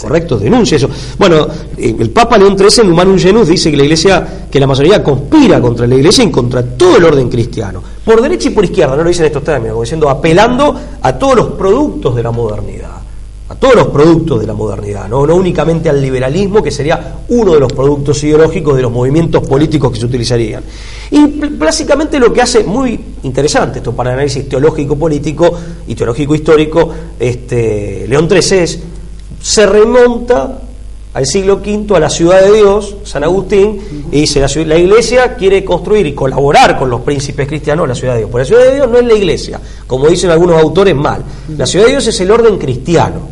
[0.00, 0.38] ¿correcto?
[0.38, 0.88] Denuncia eso.
[1.18, 1.46] Bueno,
[1.76, 5.02] eh, el Papa León XIII en Humanum Genus dice que la Iglesia, que la masonería
[5.02, 8.96] conspira contra la Iglesia y contra todo el orden cristiano, por derecha y por izquierda,
[8.96, 13.00] no lo dicen estos términos, como diciendo, apelando a todos los productos de la modernidad,
[13.48, 17.54] a todos los productos de la modernidad, no, no únicamente al liberalismo, que sería uno
[17.54, 20.62] de los productos ideológicos de los movimientos políticos que se utilizarían.
[21.10, 21.26] Y
[21.58, 25.52] básicamente lo que hace muy interesante esto para análisis teológico político
[25.86, 28.80] y teológico histórico, este, León XIII es
[29.40, 30.60] se remonta
[31.12, 35.34] al siglo V, a la ciudad de Dios, San Agustín, y dice, la, la iglesia
[35.34, 38.30] quiere construir y colaborar con los príncipes cristianos la ciudad de Dios.
[38.30, 41.24] Pero la ciudad de Dios no es la iglesia, como dicen algunos autores mal.
[41.56, 43.28] La ciudad de Dios es el orden cristiano.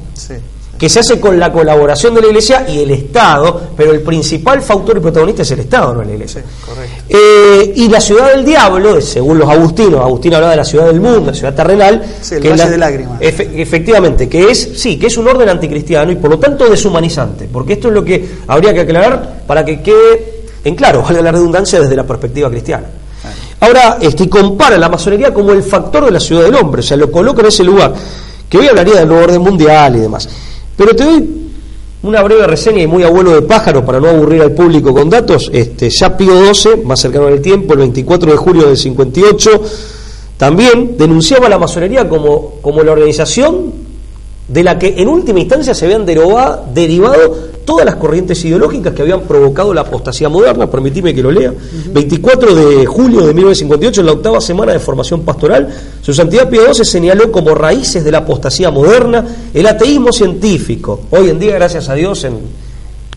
[0.78, 4.62] Que se hace con la colaboración de la iglesia y el Estado, pero el principal
[4.62, 6.42] factor y protagonista es el Estado, no es la iglesia.
[6.64, 6.94] correcto.
[7.08, 11.00] Eh, y la ciudad del diablo, según los agustinos, Agustín hablaba de la ciudad del
[11.00, 13.20] mundo, la ciudad terrenal, Sí, el que es valle la- de lágrimas.
[13.20, 17.48] Efe- efectivamente, que es, sí, que es un orden anticristiano y por lo tanto deshumanizante,
[17.52, 21.32] porque esto es lo que habría que aclarar para que quede en claro, valga la
[21.32, 22.84] redundancia, desde la perspectiva cristiana.
[23.60, 26.96] Ahora, este, compara la masonería como el factor de la ciudad del hombre, o sea,
[26.96, 27.92] lo coloca en ese lugar,
[28.48, 30.28] que hoy hablaría del nuevo orden mundial y demás.
[30.78, 31.28] Pero te doy
[32.04, 35.50] una breve reseña y muy abuelo de pájaro para no aburrir al público con datos.
[35.52, 39.62] Este, ya Pío XII, más cercano el tiempo, el 24 de julio del 58,
[40.36, 43.87] también denunciaba la masonería como, como la organización
[44.48, 47.36] de la que en última instancia se habían derivado
[47.66, 51.52] todas las corrientes ideológicas que habían provocado la apostasía moderna, permitime que lo lea.
[51.92, 55.68] 24 de julio de 1958, en la octava semana de formación pastoral,
[56.00, 61.00] su santidad Pío XII señaló como raíces de la apostasía moderna el ateísmo científico.
[61.10, 62.38] Hoy en día, gracias a Dios, en,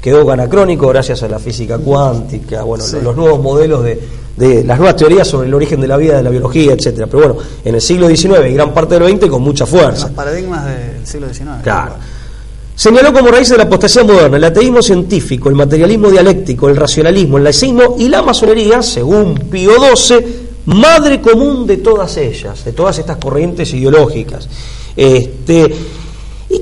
[0.01, 2.95] quedó anacrónico gracias a la física cuántica, bueno, Sí.
[2.95, 3.99] los, los nuevos modelos de,
[4.35, 7.05] de las nuevas teorías sobre el origen de la vida, de la biología, etcétera.
[7.07, 10.07] Pero bueno, en el siglo XIX y gran parte del XX con mucha fuerza.
[10.07, 11.49] Los paradigmas del siglo XIX.
[11.63, 11.93] Claro.
[12.75, 17.37] Señaló como raíz de la apostasía moderna el ateísmo científico, el materialismo dialéctico, el racionalismo,
[17.37, 20.17] el laicismo y la masonería, según Pío XII,
[20.65, 24.47] madre común de todas ellas, de todas estas corrientes ideológicas.
[24.95, 25.71] Este,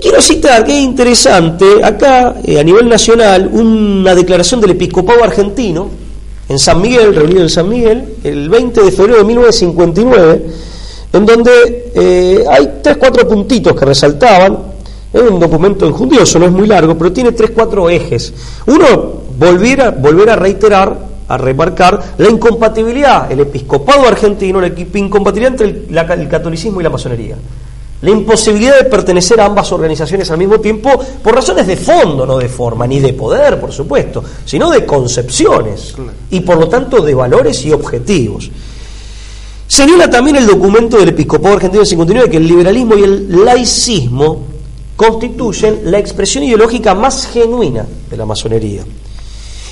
[0.01, 5.89] quiero citar, que es interesante, acá eh, a nivel nacional, una declaración del episcopado argentino
[6.47, 10.45] en San Miguel, reunido en San Miguel, el 20 de febrero de 1959,
[11.13, 14.57] en donde eh, hay tres, cuatro puntitos que resaltaban.
[15.11, 18.33] Es un documento enjundioso, no es muy largo, pero tiene tres, cuatro ejes.
[18.67, 18.85] Uno,
[19.37, 20.97] volver a, volver a reiterar,
[21.27, 27.35] a remarcar la incompatibilidad, el episcopado argentino, la incompatibilidad entre el, catolicismo y la masonería.
[28.01, 30.89] La imposibilidad de pertenecer a ambas organizaciones al mismo tiempo
[31.21, 35.95] por razones de fondo, no de forma, ni de poder, por supuesto, sino de concepciones
[36.31, 38.49] y por lo tanto de valores y objetivos.
[39.67, 44.45] Señala también el documento del Episcopado Argentino del 59 que el liberalismo y el laicismo
[44.95, 48.83] constituyen la expresión ideológica más genuina de la masonería.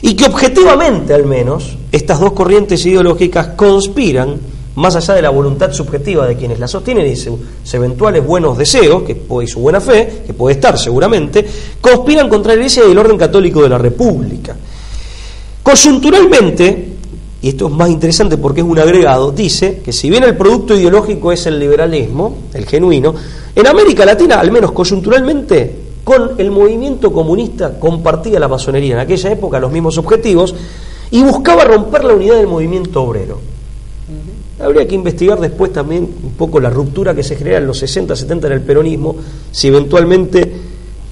[0.02, 4.40] Y que objetivamente, al menos, estas dos corrientes ideológicas conspiran,
[4.78, 7.40] más allá de la voluntad subjetiva de quienes la sostienen y sus
[7.74, 11.44] eventuales buenos deseos, que y su buena fe, que puede estar seguramente,
[11.82, 14.56] conspiran contra la Iglesia y el orden católico de la República.
[15.64, 16.90] Coyunturalmente,
[17.42, 20.76] y esto es más interesante porque es un agregado, dice que si bien el producto
[20.76, 23.16] ideológico es el liberalismo, el genuino,
[23.56, 29.32] en América Latina, al menos coyunturalmente, con el movimiento comunista compartía la masonería en aquella
[29.32, 30.54] época los mismos objetivos
[31.10, 33.57] y buscaba romper la unidad del movimiento obrero.
[34.60, 38.16] Habría que investigar después también un poco la ruptura que se genera en los 60,
[38.16, 39.16] 70 en el peronismo,
[39.52, 40.52] si eventualmente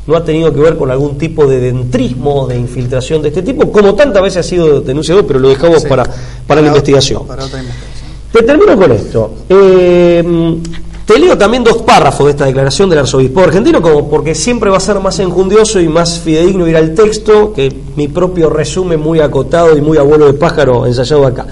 [0.08, 3.72] no ha tenido que ver con algún tipo de dentrismo, de infiltración de este tipo,
[3.72, 5.88] como tantas veces ha sido denunciado, pero lo dejamos Sí.
[5.88, 6.04] para,
[6.48, 7.26] para la investigación.
[7.28, 7.96] Para otra investigación.
[8.32, 9.32] Te termino con esto.
[9.48, 10.58] Eh,
[11.06, 14.78] te leo también dos párrafos de esta declaración del arzobispo argentino, como porque siempre va
[14.78, 19.20] a ser más enjundioso y más fidedigno ir al texto que mi propio resumen muy
[19.20, 21.46] acotado y muy abuelo de pájaro ensayado acá.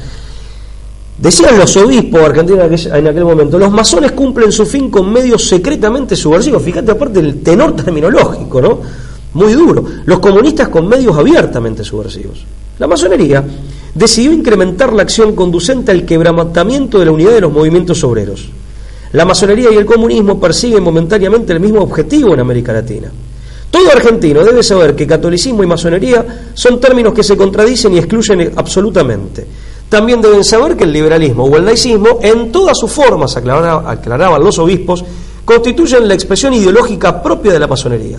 [1.17, 5.11] Decían los obispos argentinos en aquel, en aquel momento, los masones cumplen su fin con
[5.11, 6.61] medios secretamente subversivos.
[6.63, 8.79] Fíjate aparte el tenor terminológico, ¿no?
[9.33, 9.83] Muy duro.
[10.05, 12.43] Los comunistas con medios abiertamente subversivos.
[12.79, 13.43] La masonería
[13.93, 18.49] decidió incrementar la acción conducente al quebrantamiento de la unidad de los movimientos obreros.
[19.13, 23.11] La masonería y el comunismo persiguen momentáneamente el mismo objetivo en América Latina.
[23.69, 28.51] Todo argentino debe saber que catolicismo y masonería son términos que se contradicen y excluyen
[28.55, 29.45] absolutamente.
[29.93, 34.43] También deben saber que el liberalismo o el laicismo, en todas sus formas, aclaraba- aclaraban
[34.43, 35.05] los obispos,
[35.45, 38.17] constituyen la expresión ideológica propia de la masonería.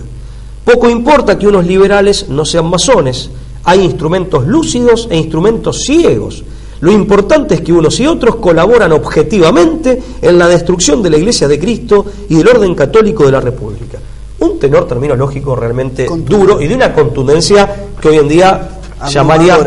[0.63, 3.29] Poco importa que unos liberales no sean masones,
[3.65, 6.45] hay instrumentos lúcidos e instrumentos ciegos.
[6.79, 11.49] Lo importante es que unos y otros colaboran objetivamente en la destrucción de la Iglesia
[11.49, 13.99] de Cristo y del orden católico de la República.
[14.39, 16.37] Un tenor terminológico realmente Contundente.
[16.53, 18.69] duro y de una contundencia que hoy en día
[19.09, 19.57] llamaría...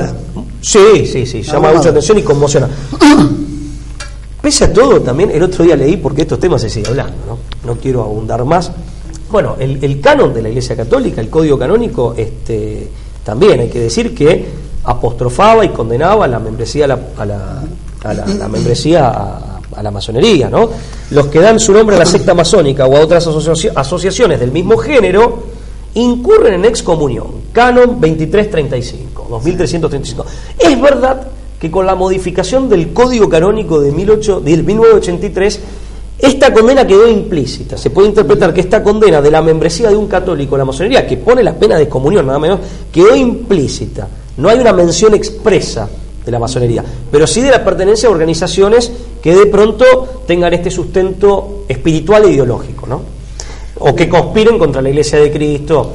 [0.60, 1.78] Sí, sí, sí, llama Abrumadora.
[1.78, 2.68] mucha atención y conmociona.
[4.42, 7.38] Pese a todo, también el otro día leí, porque estos temas se sigue hablando, ¿no?
[7.66, 8.70] No quiero abundar más.
[9.30, 12.88] Bueno, el, el canon de la Iglesia Católica, el código canónico, este,
[13.24, 14.46] también hay que decir que
[14.84, 17.62] apostrofaba y condenaba la membresía a la, a la,
[18.04, 20.70] a la- la membresía a, a la masonería, ¿no?
[21.10, 24.52] Los que dan su nombre a la secta masónica o a otras asoci- asociaciones del
[24.52, 25.42] mismo género
[25.94, 27.26] incurren en excomunión.
[27.52, 30.26] Canon 2335, 2335.
[30.58, 31.28] Es verdad
[31.60, 35.60] que con la modificación del Código Canónico de, 18, de 1983,
[36.18, 37.76] esta condena quedó implícita.
[37.76, 41.06] Se puede interpretar que esta condena de la membresía de un católico a la masonería,
[41.06, 42.60] que pone la pena de excomunión nada menos,
[42.92, 44.08] quedó implícita.
[44.36, 45.88] No hay una mención expresa
[46.24, 48.90] de la masonería, pero sí de la pertenencia a organizaciones
[49.22, 53.02] que de pronto tengan este sustento espiritual e ideológico, ¿no?
[53.80, 55.94] O que conspiren contra la Iglesia de Cristo.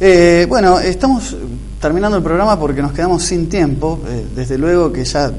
[0.00, 1.36] Eh, bueno, estamos
[1.82, 3.98] terminando el programa porque nos quedamos sin tiempo.
[4.08, 5.32] Eh, desde luego que ya eh,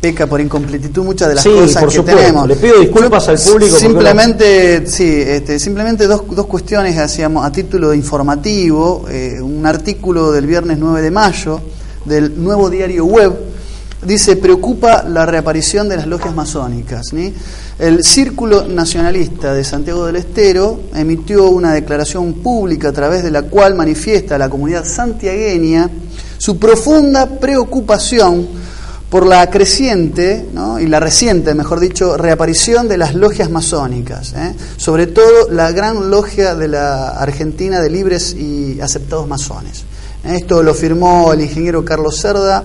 [0.00, 2.46] peca por incompletitud muchas de las cosas que tenemos.
[2.46, 3.76] Le pido disculpas al público.
[3.76, 9.06] Simplemente, sí, este, simplemente dos, dos cuestiones hacíamos a título informativo.
[9.42, 11.60] un artículo del viernes 9 de mayo
[12.04, 13.47] del nuevo diario web
[14.02, 17.06] dice, preocupa la reaparición de las logias masónicas.
[17.78, 23.42] El Círculo Nacionalista de Santiago del Estero emitió una declaración pública a través de la
[23.42, 25.90] cual manifiesta a la comunidad santiagueña
[26.38, 28.46] su profunda preocupación
[29.10, 30.46] por la creciente
[30.80, 34.54] y la reciente, mejor dicho, reaparición de las logias masónicas, ¿eh?
[34.76, 39.84] sobre todo la gran logia de la Argentina de libres y aceptados masones.
[40.24, 42.62] Esto lo firmó el ingeniero Carlos Cerda,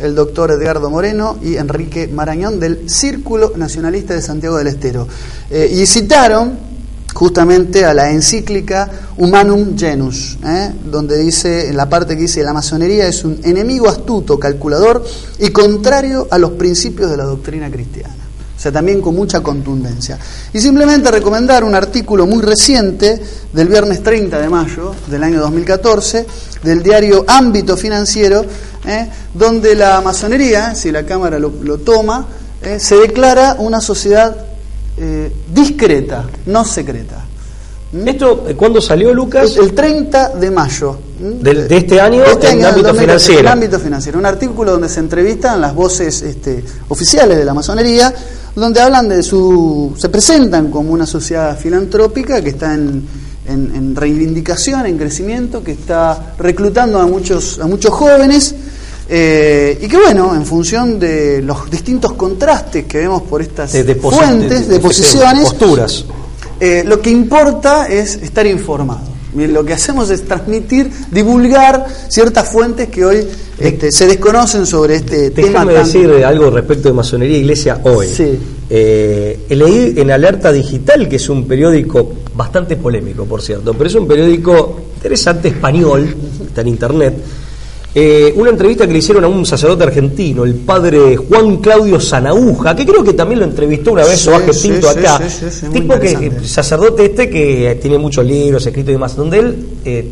[0.00, 5.06] el doctor Edgardo Moreno y Enrique Marañón del Círculo Nacionalista de Santiago del Estero.
[5.50, 6.70] Eh, y citaron
[7.14, 12.52] justamente a la encíclica Humanum Genus, eh, donde dice, en la parte que dice, la
[12.52, 15.04] masonería es un enemigo astuto, calculador
[15.38, 18.14] y contrario a los principios de la doctrina cristiana.
[18.56, 20.18] O sea, también con mucha contundencia.
[20.52, 23.18] Y simplemente recomendar un artículo muy reciente
[23.54, 26.26] del viernes 30 de mayo del año 2014
[26.62, 28.44] del diario Ámbito Financiero,
[28.86, 29.08] ¿eh?
[29.34, 32.26] donde la masonería, si la Cámara lo, toma,
[32.62, 32.78] ¿eh?
[32.78, 34.36] se declara una sociedad
[34.96, 37.24] eh, discreta, no secreta.
[37.92, 38.08] ¿Mm?
[38.08, 39.56] ¿Esto cuándo salió, Lucas?
[39.56, 40.98] El 30 de mayo.
[41.18, 41.42] ¿Mm?
[41.42, 43.40] De, este año, este en ámbito financiero.
[43.40, 44.18] En ámbito financiero.
[44.18, 48.12] Un artículo donde se entrevistan las voces este, oficiales de la masonería,
[48.54, 49.94] donde hablan de su.
[49.98, 56.34] se presentan como una sociedad filantrópica que está en en, reivindicación, en crecimiento, que está
[56.38, 58.54] reclutando a muchos, a muchos jóvenes.
[59.12, 64.68] Eh, y que bueno, en función de los distintos contrastes que vemos por estas fuentes,
[64.68, 66.04] de, posiciones, posturas,
[66.60, 69.10] eh, lo que importa es estar informado.
[69.34, 73.26] Lo que hacemos es transmitir, divulgar ciertas fuentes que hoy
[73.58, 75.64] este, se desconocen sobre este tema.
[75.64, 78.08] Déjame decir algo respecto de masonería iglesia hoy.
[78.08, 78.38] Sí.
[78.68, 83.94] Eh, leí en Alerta Digital, que es un periódico bastante polémico, por cierto, pero es
[83.94, 86.16] un periódico interesante español,
[86.46, 87.14] está en internet.
[87.94, 92.74] Eh, una entrevista que le hicieron a un sacerdote argentino, el padre Juan Claudio Zanauja,
[92.74, 95.20] que creo que también lo entrevistó una vez o Soaje Pinto acá.
[95.70, 100.10] tipo que sacerdote este que tiene muchos libros escritos y demás, donde él eh,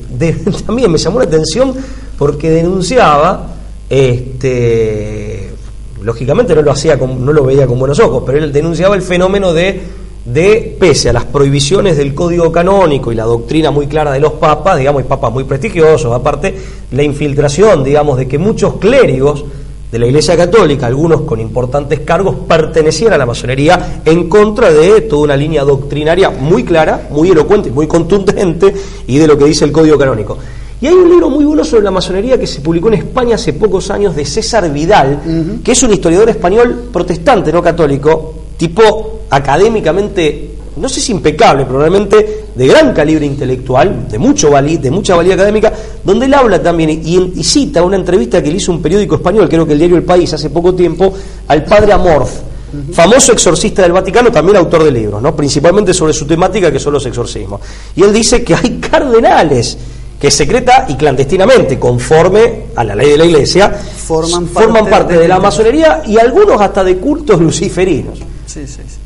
[0.66, 1.72] también me llamó la atención
[2.18, 3.55] porque denunciaba
[3.89, 5.51] este
[6.03, 9.55] lógicamente no lo hacía no lo veía con buenos ojos, pero él denunciaba el fenómeno
[9.55, 9.81] de
[10.33, 14.33] de, pese a las prohibiciones del código canónico y la doctrina muy clara de los
[14.33, 16.55] papas, digamos, y papas muy prestigiosos, aparte,
[16.93, 19.45] la infiltración, digamos, de que muchos clérigos
[19.91, 25.01] de la Iglesia Católica, algunos con importantes cargos, pertenecían a la masonería en contra de
[25.03, 28.74] toda una línea doctrinaria muy clara, muy elocuente, muy contundente
[29.07, 30.37] y de lo que dice el código canónico.
[30.81, 33.55] Y hay un libro muy bueno sobre la masonería que se publicó en España hace
[33.55, 40.51] pocos años de César Vidal, que es un historiador español protestante, no católico, tipo académicamente,
[40.77, 45.73] no sé si impecable, probablemente de gran calibre intelectual, de, mucho de mucha valía académica,
[46.05, 49.65] donde él habla también y, cita una entrevista que le hizo un periódico español, creo
[49.65, 51.15] que el diario El País, hace poco tiempo,
[51.47, 52.31] al padre Amorf,
[52.93, 55.35] famoso exorcista del Vaticano, también autor de libros, ¿no?
[55.35, 57.61] principalmente sobre su temática que son los exorcismos.
[57.95, 59.79] Y él dice que hay cardenales
[60.21, 64.49] que secreta y clandestinamente, conforme a la ley de la Iglesia, forman
[64.87, 68.19] parte, de la masonería y algunos hasta de cultos luciferinos.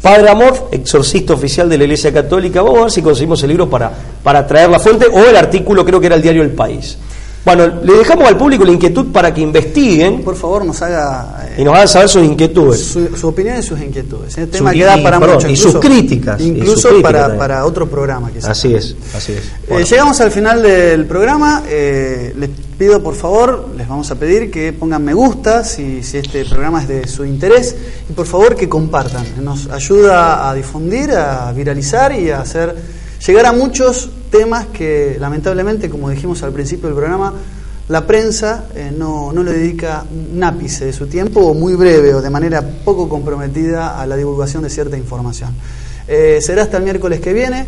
[0.00, 2.62] Padre Amor, exorcista oficial de la Iglesia Católica.
[2.62, 3.92] Vamos a ver si conseguimos el libro para,
[4.22, 6.98] para traer la fuente o el artículo, creo que era el diario El País.
[7.44, 10.22] Bueno, le dejamos al público la inquietud para que investiguen.
[10.22, 11.48] Por favor, nos haga.
[11.58, 12.80] y nos hagan saber sus inquietudes.
[12.80, 14.38] Su, opinión y sus inquietudes.
[14.38, 16.40] El tema queda para mucho, Y sus críticas.
[16.40, 18.30] Incluso para, para, otro programa.
[18.44, 19.42] Así es, así es.
[19.68, 21.64] Eh, llegamos al final del programa.
[21.66, 22.50] Eh, les
[22.82, 26.88] pido, por favor, les vamos a pedir que pongan me gusta si, este programa es
[26.88, 27.76] de su interés.
[28.10, 29.24] Y por favor, que compartan.
[29.40, 32.74] Nos ayuda a difundir, a viralizar y a hacer
[33.24, 37.32] llegar a muchos temas que lamentablemente, como dijimos al principio del programa,
[37.88, 40.04] la prensa eh, no, no, le dedica
[40.34, 44.16] un ápice de su tiempo o muy breve o de manera poco comprometida a la
[44.16, 45.54] divulgación de cierta información.
[46.08, 47.64] Eh, será hasta el miércoles que viene.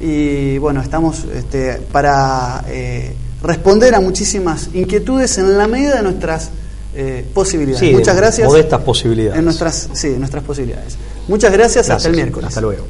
[0.00, 3.14] y bueno, estamos este, para eh,
[3.46, 6.50] responder a muchísimas inquietudes en la medida de nuestras
[6.94, 7.92] eh, posibilidades.
[7.92, 8.48] Muchas gracias.
[8.48, 9.38] Modestas posibilidades.
[9.38, 10.96] En nuestras, sí, en nuestras posibilidades.
[11.28, 12.48] Muchas gracias, hasta el miércoles.
[12.48, 12.84] Hasta luego.